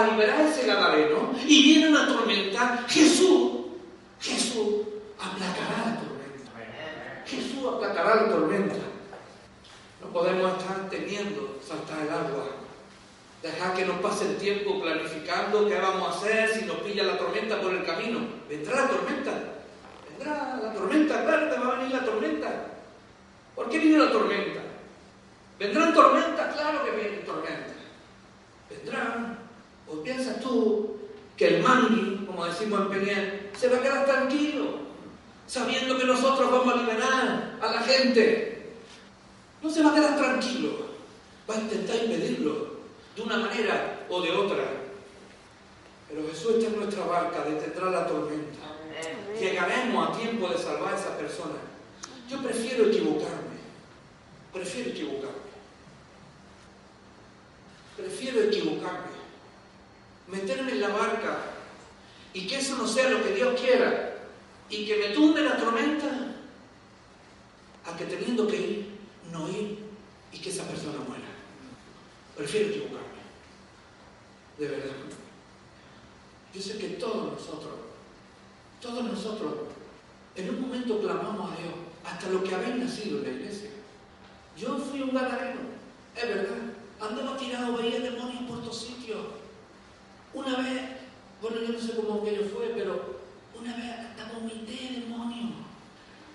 a 0.01 0.11
liberar 0.11 0.41
ese 0.41 0.65
gadareno 0.65 1.33
y 1.45 1.63
viene 1.63 1.89
una 1.89 2.07
tormenta, 2.07 2.85
Jesús, 2.87 3.51
Jesús 4.19 4.87
aplacará 5.19 5.85
la 5.85 5.99
tormenta. 5.99 6.21
saltará 8.01 8.15
la 8.15 8.29
tormenta. 8.29 8.75
No 10.01 10.07
podemos 10.07 10.57
estar 10.57 10.89
temiendo 10.89 11.59
saltar 11.65 12.01
el 12.01 12.09
agua. 12.09 12.45
Dejar 13.41 13.73
que 13.73 13.85
nos 13.85 13.99
pase 14.01 14.29
el 14.29 14.37
tiempo 14.37 14.81
planificando 14.81 15.67
qué 15.67 15.79
vamos 15.79 16.07
a 16.07 16.17
hacer 16.17 16.49
si 16.49 16.65
nos 16.65 16.77
pilla 16.77 17.03
la 17.03 17.17
tormenta 17.17 17.59
por 17.59 17.73
el 17.73 17.83
camino. 17.83 18.19
Vendrá 18.47 18.81
la 18.81 18.87
tormenta. 18.87 19.31
Vendrá 20.09 20.59
la 20.61 20.73
tormenta, 20.73 21.25
claro 21.25 21.49
que 21.49 21.59
va 21.59 21.67
a 21.67 21.75
venir 21.77 21.91
la 21.95 22.05
tormenta. 22.05 22.65
¿Por 23.55 23.69
qué 23.69 23.79
viene 23.79 23.97
la 23.97 24.11
tormenta? 24.11 24.61
¿Vendrán 25.57 25.93
tormentas? 25.93 26.55
Claro 26.55 26.85
que 26.85 26.91
vienen 26.91 27.25
tormentas. 27.25 27.75
Vendrán. 28.69 29.40
¿O 29.91 30.01
piensas 30.01 30.39
tú 30.39 30.95
que 31.35 31.47
el 31.57 31.63
mangui, 31.63 32.25
como 32.25 32.45
decimos 32.45 32.81
en 32.81 32.89
Peñel, 32.89 33.49
se 33.57 33.67
va 33.67 33.77
a 33.77 33.81
quedar 33.81 34.05
tranquilo, 34.05 34.79
sabiendo 35.47 35.97
que 35.97 36.05
nosotros 36.05 36.49
vamos 36.49 36.73
a 36.73 36.77
liberar 36.77 37.57
a 37.61 37.71
la 37.71 37.81
gente? 37.81 38.73
No 39.61 39.69
se 39.69 39.83
va 39.83 39.91
a 39.91 39.95
quedar 39.95 40.17
tranquilo. 40.17 40.91
Va 41.49 41.55
a 41.55 41.59
intentar 41.59 41.97
impedirlo 41.97 42.71
de 43.15 43.21
una 43.21 43.37
manera 43.37 44.05
o 44.09 44.21
de 44.21 44.31
otra. 44.31 44.63
Pero 46.07 46.27
Jesús 46.29 46.55
está 46.55 46.67
en 46.67 46.79
nuestra 46.79 47.05
barca, 47.05 47.43
detendrá 47.43 47.91
la 47.91 48.07
tormenta. 48.07 48.59
Llegaremos 49.37 50.09
a 50.09 50.17
tiempo 50.17 50.47
de 50.49 50.57
salvar 50.57 50.93
a 50.93 50.97
esa 50.97 51.17
persona. 51.17 51.55
Yo 52.29 52.41
prefiero 52.41 52.85
equivocarme. 52.85 53.59
Prefiero 54.53 54.91
equivocarme. 54.91 55.51
Prefiero 57.97 58.41
equivocarme. 58.41 59.20
Meterme 60.31 60.71
en 60.71 60.81
la 60.81 60.89
barca 60.89 61.39
y 62.33 62.47
que 62.47 62.57
eso 62.57 62.77
no 62.77 62.87
sea 62.87 63.09
lo 63.09 63.21
que 63.23 63.35
Dios 63.35 63.59
quiera 63.59 64.15
y 64.69 64.85
que 64.85 64.95
me 64.97 65.09
tumbe 65.09 65.41
la 65.41 65.57
tormenta 65.57 66.07
a 67.85 67.97
que 67.97 68.05
teniendo 68.05 68.47
que 68.47 68.55
ir, 68.55 68.85
no 69.31 69.49
ir 69.49 69.79
y 70.31 70.39
que 70.39 70.49
esa 70.49 70.63
persona 70.63 70.99
muera. 71.07 71.25
Prefiero 72.37 72.69
equivocarme. 72.69 73.21
De 74.57 74.67
verdad. 74.67 74.95
Yo 76.53 76.61
sé 76.61 76.77
que 76.77 76.89
todos 76.89 77.33
nosotros, 77.33 77.73
todos 78.81 79.03
nosotros, 79.03 79.53
en 80.35 80.49
un 80.49 80.61
momento 80.61 81.01
clamamos 81.01 81.51
a 81.51 81.61
Dios, 81.61 81.73
hasta 82.05 82.29
lo 82.29 82.43
que 82.43 82.55
habéis 82.55 82.75
nacido 82.77 83.19
en 83.19 83.23
la 83.23 83.29
iglesia. 83.29 83.69
Yo 84.57 84.77
fui 84.77 85.01
un 85.01 85.13
gadareno, 85.13 85.61
es 86.15 86.27
verdad. 86.27 86.57
Andaba 86.99 87.37
tirado, 87.37 87.77
veía 87.77 87.99
demonios 87.99 88.43
por 88.43 88.61
todos 88.61 88.81
sitios. 88.81 89.19
Una 90.33 90.57
vez, 90.57 90.81
bueno, 91.41 91.57
yo 91.61 91.73
no 91.73 91.79
sé 91.79 91.95
cómo 91.95 92.21
aquello 92.21 92.43
fue, 92.45 92.71
pero 92.75 93.19
una 93.59 93.75
vez 93.75 93.85
hasta 93.91 94.33
vomité 94.33 95.01
demonios. 95.01 95.51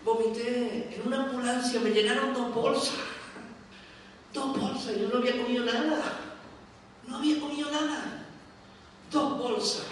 Vomité 0.04 0.94
en 0.94 1.06
una 1.06 1.24
ambulancia, 1.24 1.80
me 1.80 1.90
llenaron 1.90 2.34
dos 2.34 2.54
bolsas. 2.54 2.94
Dos 4.32 4.60
bolsas, 4.60 4.96
yo 4.96 5.08
no 5.08 5.18
había 5.18 5.42
comido 5.42 5.64
nada. 5.64 6.02
No 7.06 7.16
había 7.16 7.40
comido 7.40 7.70
nada. 7.70 8.26
Dos 9.10 9.38
bolsas. 9.38 9.86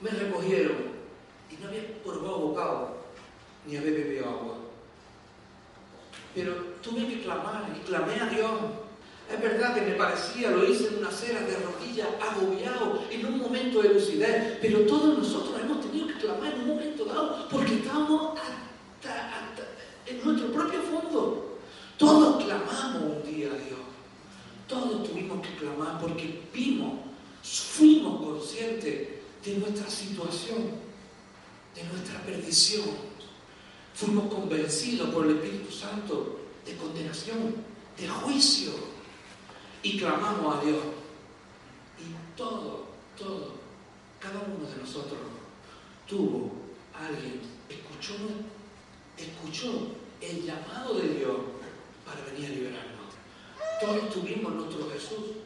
Me 0.00 0.10
recogieron 0.10 0.76
y 1.50 1.56
no 1.56 1.68
había 1.68 2.02
probado 2.02 2.38
bocado, 2.38 2.96
ni 3.66 3.76
había 3.76 3.90
bebido 3.90 4.28
agua. 4.28 4.54
Pero 6.34 6.54
tuve 6.80 7.08
que 7.08 7.22
clamar 7.22 7.70
y 7.76 7.80
clamé 7.80 8.20
a 8.20 8.26
Dios. 8.26 8.50
Es 9.32 9.40
verdad 9.40 9.74
que 9.74 9.82
me 9.82 9.92
parecía, 9.92 10.50
lo 10.50 10.64
hice 10.64 10.88
en 10.88 10.98
una 10.98 11.08
acera 11.08 11.40
de 11.42 11.56
rodillas, 11.56 12.08
agobiado, 12.20 13.04
en 13.10 13.26
un 13.26 13.38
momento 13.38 13.80
de 13.80 13.94
lucidez, 13.94 14.58
pero 14.60 14.80
todos 14.80 15.18
nosotros 15.18 15.54
hemos 15.60 15.80
tenido 15.80 16.08
que 16.08 16.14
clamar 16.14 16.52
en 16.52 16.60
un 16.62 16.66
momento 16.68 17.04
dado, 17.04 17.48
porque 17.48 17.74
estábamos 17.74 18.38
en 20.06 20.24
nuestro 20.24 20.52
propio 20.52 20.80
fondo. 20.82 21.58
Todos 21.96 22.44
clamamos 22.44 23.02
un 23.02 23.22
día 23.22 23.48
a 23.48 23.54
Dios. 23.54 23.78
Todos 24.66 25.08
tuvimos 25.08 25.46
que 25.46 25.54
clamar 25.56 26.00
porque 26.00 26.42
vimos, 26.52 26.94
fuimos 27.42 28.24
conscientes 28.24 29.08
de 29.44 29.54
nuestra 29.58 29.88
situación, 29.88 30.70
de 31.74 31.84
nuestra 31.84 32.20
perdición. 32.24 33.10
Fuimos 33.94 34.32
convencidos 34.32 35.10
por 35.10 35.26
el 35.26 35.36
Espíritu 35.36 35.70
Santo 35.70 36.40
de 36.64 36.76
condenación, 36.76 37.54
de 37.98 38.08
juicio. 38.08 38.89
Y 39.82 39.98
clamamos 39.98 40.58
a 40.58 40.64
Dios. 40.64 40.78
Y 41.98 42.36
todo, 42.36 42.84
todo, 43.18 43.52
cada 44.18 44.40
uno 44.40 44.68
de 44.68 44.76
nosotros 44.76 45.18
tuvo 46.08 46.50
alguien, 46.94 47.40
escuchó, 47.68 48.14
escuchó 49.16 49.88
el 50.20 50.44
llamado 50.44 50.94
de 50.94 51.14
Dios 51.14 51.36
para 52.04 52.24
venir 52.26 52.46
a 52.46 52.54
liberarnos. 52.54 52.90
Todos 53.80 54.10
tuvimos 54.10 54.54
nuestro 54.54 54.90
Jesús. 54.90 55.36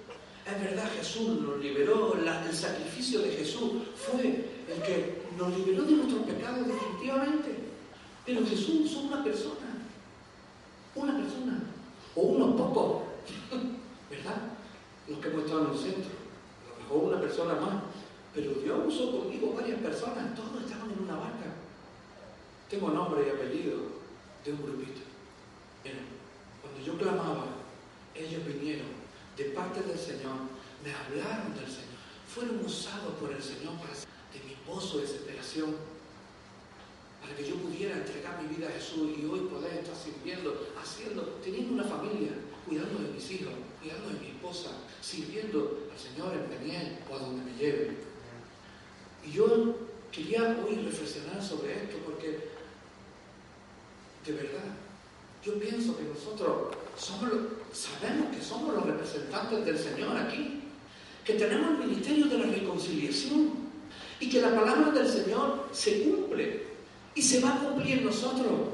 Es 0.47 0.61
verdad, 0.61 0.91
Jesús 0.97 1.41
nos 1.41 1.59
liberó, 1.59 2.15
el 2.15 2.55
sacrificio 2.55 3.21
de 3.21 3.31
Jesús 3.31 3.73
fue 3.97 4.45
el 4.69 4.83
que 4.83 5.23
nos 5.39 5.57
liberó 5.57 5.85
de 5.85 5.93
nuestros 5.93 6.23
pecados 6.25 6.67
definitivamente. 6.67 7.59
Pero 8.27 8.47
Jesús 8.47 8.87
usó 8.87 9.01
una 9.01 9.23
persona, 9.23 9.87
una 10.95 11.17
persona, 11.17 11.63
o 12.15 12.21
unos 12.23 12.57
pocos, 12.61 13.03
Los 15.09 15.19
que 15.19 15.29
hemos 15.29 15.45
estado 15.45 15.67
en 15.67 15.73
el 15.73 15.79
centro, 15.79 16.13
a 16.65 16.71
lo 16.71 16.83
mejor 16.83 17.13
una 17.13 17.21
persona 17.21 17.55
más, 17.55 17.83
pero 18.35 18.53
Dios 18.55 18.79
usó 18.87 19.19
conmigo 19.19 19.53
varias 19.53 19.81
personas, 19.81 20.35
todos 20.35 20.65
estaban 20.65 20.91
en 20.91 21.05
una 21.05 21.17
barca. 21.17 21.53
Tengo 22.71 22.89
nombre 22.91 23.27
y 23.27 23.31
apellido 23.31 23.77
de 24.45 24.53
un 24.53 24.63
grupito. 24.63 25.01
Cuando 26.63 26.81
yo 26.81 26.97
clamaba, 26.97 27.45
ellos 28.15 28.47
vinieron 28.47 28.87
de 29.37 29.45
parte 29.47 29.83
del 29.83 29.99
Señor, 29.99 30.49
me 30.83 30.93
hablaron 30.93 31.55
del 31.55 31.67
Señor, 31.67 32.01
fueron 32.27 32.65
usados 32.65 33.15
por 33.21 33.31
el 33.31 33.43
Señor 33.43 33.75
para 33.75 33.93
de 33.93 34.41
mi 34.49 34.55
pozo 34.67 34.97
de 34.97 35.03
desesperación, 35.03 35.77
para 37.21 37.37
que 37.37 37.49
yo 37.49 37.57
pudiera 37.57 37.97
entregar 37.97 38.43
mi 38.43 38.55
vida 38.55 38.69
a 38.69 38.73
Jesús 38.73 39.11
y 39.17 39.25
hoy 39.27 39.41
poder 39.41 39.75
estar 39.75 39.95
sirviendo, 39.95 40.69
haciendo, 40.81 41.23
teniendo 41.43 41.75
una 41.75 41.85
familia, 41.85 42.33
cuidando 42.67 42.99
de 43.01 43.13
mis 43.15 43.31
hijos, 43.31 43.53
cuidando 43.81 44.09
de 44.09 44.21
mi 44.21 44.27
esposa, 44.29 44.71
sirviendo 45.01 45.89
al 45.93 45.99
Señor 45.99 46.35
en 46.35 46.59
Peniel 46.59 46.99
o 47.11 47.15
a 47.15 47.19
donde 47.19 47.51
me 47.51 47.59
lleve. 47.59 47.97
Y 49.27 49.33
yo 49.33 49.77
quería 50.11 50.57
hoy 50.67 50.77
reflexionar 50.77 51.43
sobre 51.43 51.75
esto 51.75 51.97
porque, 52.05 52.49
de 54.27 54.33
verdad, 54.33 54.77
yo 55.45 55.59
pienso 55.59 55.97
que 55.97 56.05
nosotros 56.05 56.75
somos 56.97 57.31
sabemos 57.73 58.35
que 58.35 58.43
somos 58.43 58.75
los 58.75 58.87
representantes 58.87 59.65
del 59.65 59.79
Señor 59.79 60.17
aquí, 60.17 60.61
que 61.25 61.35
tenemos 61.35 61.73
el 61.73 61.89
ministerio 61.89 62.27
de 62.27 62.39
la 62.39 62.47
reconciliación 62.47 63.51
y 64.21 64.31
que 64.31 64.41
la 64.41 64.55
palabra 64.55 64.91
del 64.93 65.09
Señor 65.09 65.69
se 65.73 66.05
cumple 66.05 66.63
y 67.15 67.23
se 67.23 67.41
va 67.41 67.55
a 67.55 67.59
cumplir 67.59 67.99
en 67.99 68.05
nosotros. 68.05 68.74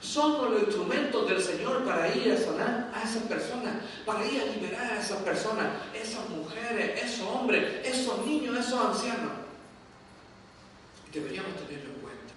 Somos 0.00 0.50
los 0.50 0.62
instrumentos 0.62 1.28
del 1.28 1.42
Señor 1.42 1.84
para 1.84 2.14
ir 2.14 2.32
a 2.32 2.36
sanar 2.36 2.90
a 2.94 3.02
esas 3.02 3.22
personas, 3.24 3.74
para 4.06 4.24
ir 4.26 4.40
a 4.40 4.46
liberar 4.46 4.92
a 4.92 5.00
esas 5.00 5.18
personas, 5.18 5.66
esas 5.94 6.28
mujeres, 6.30 7.02
esos 7.02 7.26
hombres, 7.26 7.86
esos 7.86 8.24
niños, 8.26 8.58
esos 8.58 8.80
ancianos. 8.80 9.32
Deberíamos 11.12 11.54
tenerlo 11.56 11.90
en 11.94 12.00
cuenta. 12.00 12.32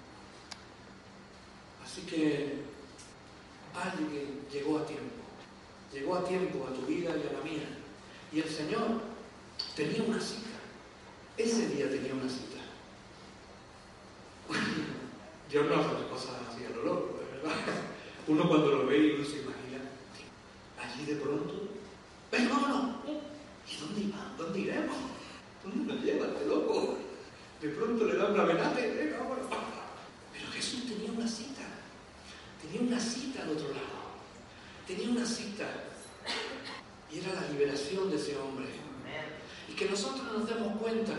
Así 1.86 2.02
que 2.02 2.63
alguien 3.73 4.41
llegó 4.52 4.80
a 4.80 4.86
tiempo, 4.86 5.23
llegó 5.93 6.15
a 6.15 6.26
tiempo 6.26 6.67
a 6.67 6.73
tu 6.73 6.82
vida 6.82 7.12
y 7.12 7.28
a 7.28 7.34
la 7.38 7.43
mía. 7.43 7.67
Y 8.34 8.41
el 8.41 8.49
Señor 8.49 9.02
tenía 9.76 10.04
una 10.04 10.19
cita. 10.19 10.49
Ese 11.38 11.69
día 11.69 11.89
tenía 11.89 12.13
una 12.13 12.30
cita. 12.30 12.60
Dios 15.49 15.65
no 15.67 15.76
hace 15.76 16.08
cosas 16.10 16.34
así 16.49 16.65
a 16.65 16.76
lo 16.76 16.84
loco, 16.84 17.12
de 17.12 17.12
verdad. 17.43 17.56
Uno 18.27 18.47
cuando 18.47 18.67
lo 18.67 18.88
ve 18.88 18.97
y 18.97 19.12
uno 19.12 19.25
se 19.25 19.41
imagina, 19.41 19.84
allí 20.82 21.06
de 21.06 21.15
pronto, 21.17 21.67
venga, 22.32 22.53
vámonos. 22.53 22.95
¿Y 23.06 23.82
dónde 23.82 24.01
iba? 24.01 24.34
¿Dónde 24.38 24.60
iremos? 24.60 24.95
¿Dónde 25.62 25.93
nos 25.93 26.03
lleva 26.03 26.27
este 26.27 26.45
loco? 26.45 26.97
De 27.62 27.69
pronto 27.69 28.06
le 28.06 28.15
dan 28.15 28.38
la 28.38 28.45
venate, 28.45 28.93
venga, 28.95 29.17
vámonos. 29.19 29.45
Pero 30.32 30.51
Jesús 30.53 30.88
tenía 30.88 31.12
una 31.12 31.27
cita. 31.27 31.63
Tenía 32.62 32.82
una 32.88 32.99
cita 32.99 33.43
al 33.43 33.49
otro 33.49 33.67
lado. 33.67 34.03
Tenía 34.88 35.10
una 35.10 35.25
cita. 35.25 35.67
Y 37.12 37.19
era 37.19 37.41
la 37.41 37.49
liberación 37.49 38.10
de 38.10 38.15
ese 38.15 38.38
hombre. 38.38 38.67
Y 39.67 39.73
que 39.73 39.89
nosotros 39.89 40.23
nos 40.32 40.47
demos 40.47 40.77
cuenta, 40.77 41.13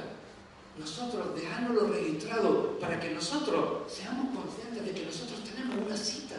nosotros 0.78 1.34
dejándolo 1.36 1.88
registrado 1.88 2.78
para 2.80 2.98
que 2.98 3.10
nosotros 3.10 3.90
seamos 3.92 4.34
conscientes 4.34 4.84
de 4.84 4.92
que 4.92 5.06
nosotros 5.06 5.40
tenemos 5.44 5.86
una 5.86 5.96
cita, 5.96 6.36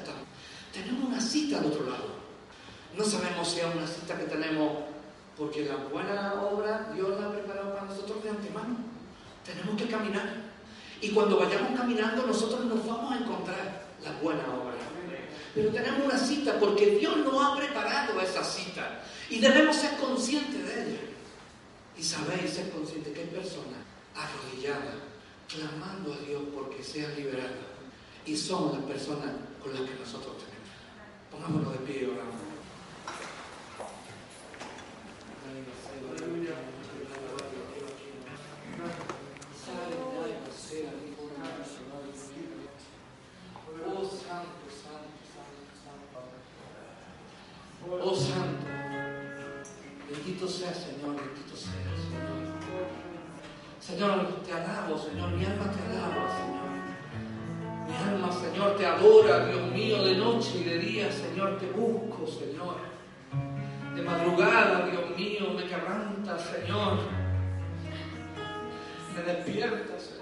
tenemos 0.74 1.06
una 1.06 1.22
cita 1.22 1.60
al 1.60 1.66
otro 1.66 1.86
lado. 1.86 2.26
No 2.98 3.04
sabemos 3.04 3.50
si 3.50 3.60
es 3.60 3.66
una 3.66 3.88
cita 3.88 4.18
que 4.18 4.26
tenemos 4.26 4.84
porque 5.38 5.66
la 5.66 5.76
buena 5.76 6.34
obra 6.42 6.92
Dios 6.94 7.20
la 7.20 7.28
ha 7.28 7.32
preparado 7.32 7.74
para 7.74 7.86
nosotros 7.86 8.24
de 8.24 8.30
antemano. 8.30 8.78
Tenemos 9.46 9.82
que 9.82 9.88
caminar. 9.88 10.44
Y 11.02 11.10
cuando 11.12 11.38
vayamos 11.38 11.78
caminando 11.78 12.26
nosotros 12.26 12.66
nos 12.66 12.86
vamos 12.86 13.14
a 13.14 13.18
encontrar 13.18 13.86
la 14.04 14.12
buena 14.22 14.44
obra. 14.54 14.76
Pero 15.54 15.70
tenemos 15.70 16.06
una 16.06 16.18
cita 16.18 16.60
porque 16.60 16.98
Dios 16.98 17.16
nos 17.18 17.42
ha 17.42 17.56
preparado 17.56 18.20
esa 18.20 18.44
cita. 18.44 19.02
Y 19.30 19.40
debemos 19.40 19.78
ser 19.78 19.96
conscientes 19.96 20.68
de 20.68 20.84
ella. 20.84 21.00
Y 21.98 22.04
sabéis, 22.04 22.52
ser 22.52 22.70
conscientes 22.72 23.14
que 23.14 23.22
hay 23.22 23.28
personas 23.28 23.85
arrodillada, 24.16 24.96
clamando 25.48 26.14
a 26.14 26.18
Dios 26.18 26.44
porque 26.54 26.84
sea 26.84 27.10
liberada. 27.10 27.76
Y 28.26 28.36
somos 28.36 28.74
las 28.74 28.84
personas 28.84 29.32
con 29.62 29.74
las 29.74 29.82
que 29.82 30.00
nosotros 30.00 30.38
tenemos. 30.38 30.70
Pongámonos 31.32 31.74
de 31.74 31.80
pie 31.80 32.02
y 32.02 32.06
oramos. 32.06 32.46
Oh 48.08 48.16
Santo, 48.16 48.68
oh, 48.68 50.12
bendito 50.12 50.48
seas 50.48 50.78
Señor, 50.78 51.16
bendito 51.16 51.56
seas 51.56 52.02
Señor. 52.08 53.15
Señor, 53.86 54.42
te 54.44 54.52
alabo, 54.52 54.98
Señor, 54.98 55.30
mi 55.30 55.46
alma 55.46 55.72
te 55.72 55.80
alaba, 55.84 56.26
Señor. 56.40 56.66
Mi 57.88 57.96
alma, 57.96 58.32
Señor, 58.32 58.78
te 58.78 58.86
adora, 58.88 59.46
Dios 59.46 59.72
mío, 59.72 60.04
de 60.04 60.16
noche 60.16 60.58
y 60.58 60.64
de 60.64 60.80
día, 60.80 61.12
Señor, 61.12 61.60
te 61.60 61.68
busco, 61.68 62.26
Señor. 62.26 62.78
De 63.94 64.02
madrugada, 64.02 64.88
Dios 64.88 65.16
mío, 65.16 65.54
me 65.56 65.66
quebranta, 65.66 66.40
Señor. 66.40 66.98
Me 69.16 69.22
despierta, 69.22 70.00
Señor. 70.00 70.15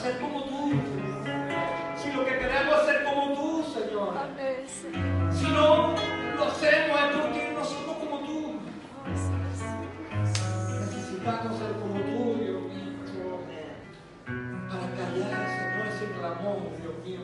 ser 0.00 0.18
como 0.18 0.44
tú. 0.44 0.72
Si 1.96 2.12
lo 2.12 2.24
que 2.24 2.38
queremos 2.38 2.78
es 2.80 2.86
ser 2.86 3.04
como 3.04 3.34
tú, 3.34 3.64
Señor. 3.64 4.14
Si 5.32 5.46
no 5.46 5.94
lo 6.36 6.44
hacemos 6.44 7.00
es 7.00 7.16
porque 7.16 7.52
no 7.54 7.64
somos 7.64 7.96
como 7.96 8.18
tú. 8.20 8.60
Necesitamos 10.80 11.58
ser 11.58 11.72
como 11.80 12.00
tú, 12.00 12.38
Dios 12.38 12.62
mío. 12.62 12.94
Para 14.68 14.86
callar, 14.94 15.46
Señor, 15.58 15.86
ese 15.88 16.06
clamor, 16.16 16.58
Dios 16.80 16.96
mío. 17.04 17.22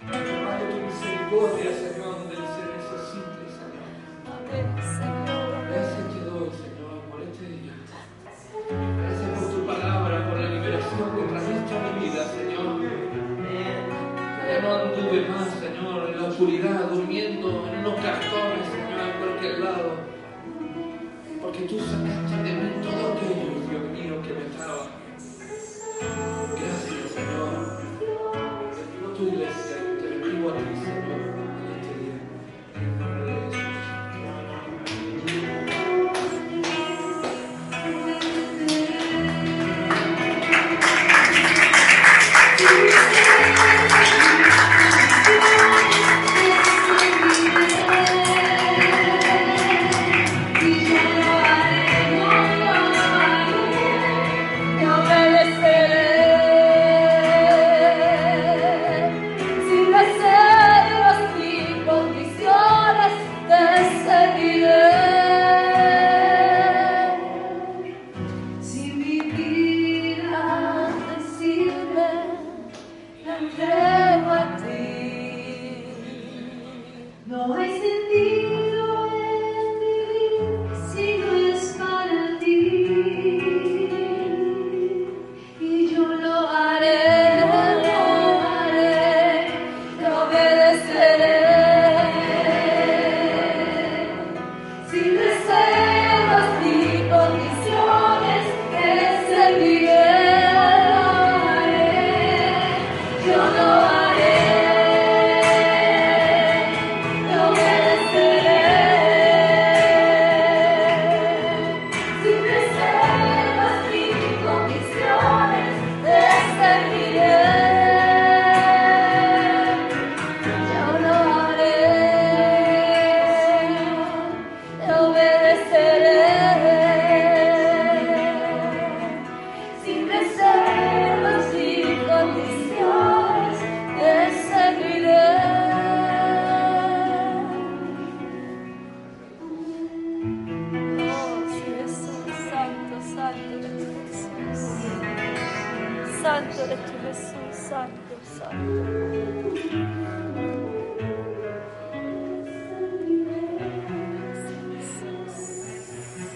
Para 0.00 0.58
tu 0.58 0.76
misericordia, 0.86 1.70
Señor. 1.74 1.87
durmiendo 16.86 17.68
en 17.72 17.78
unos 17.80 17.94
cartones 18.00 18.66
Señor, 18.70 19.00
en 19.00 19.18
cualquier 19.18 19.58
lado. 19.58 19.90
Porque 21.42 21.60
tú 21.60 21.78
sacaste 21.78 22.42
de 22.42 22.52
mí 22.52 22.70
todo 22.82 23.12
aquello, 23.12 23.48
Dios 23.68 23.84
mío, 23.92 24.22
que 24.22 24.34
me 24.34 24.46
estaba. 24.46 24.86
Gracias, 26.56 27.10
Señor. 27.12 27.78
Te 30.00 30.08
bendigo 30.08 30.50
a 30.50 30.52
ti, 30.54 30.76
Señor. 30.84 31.27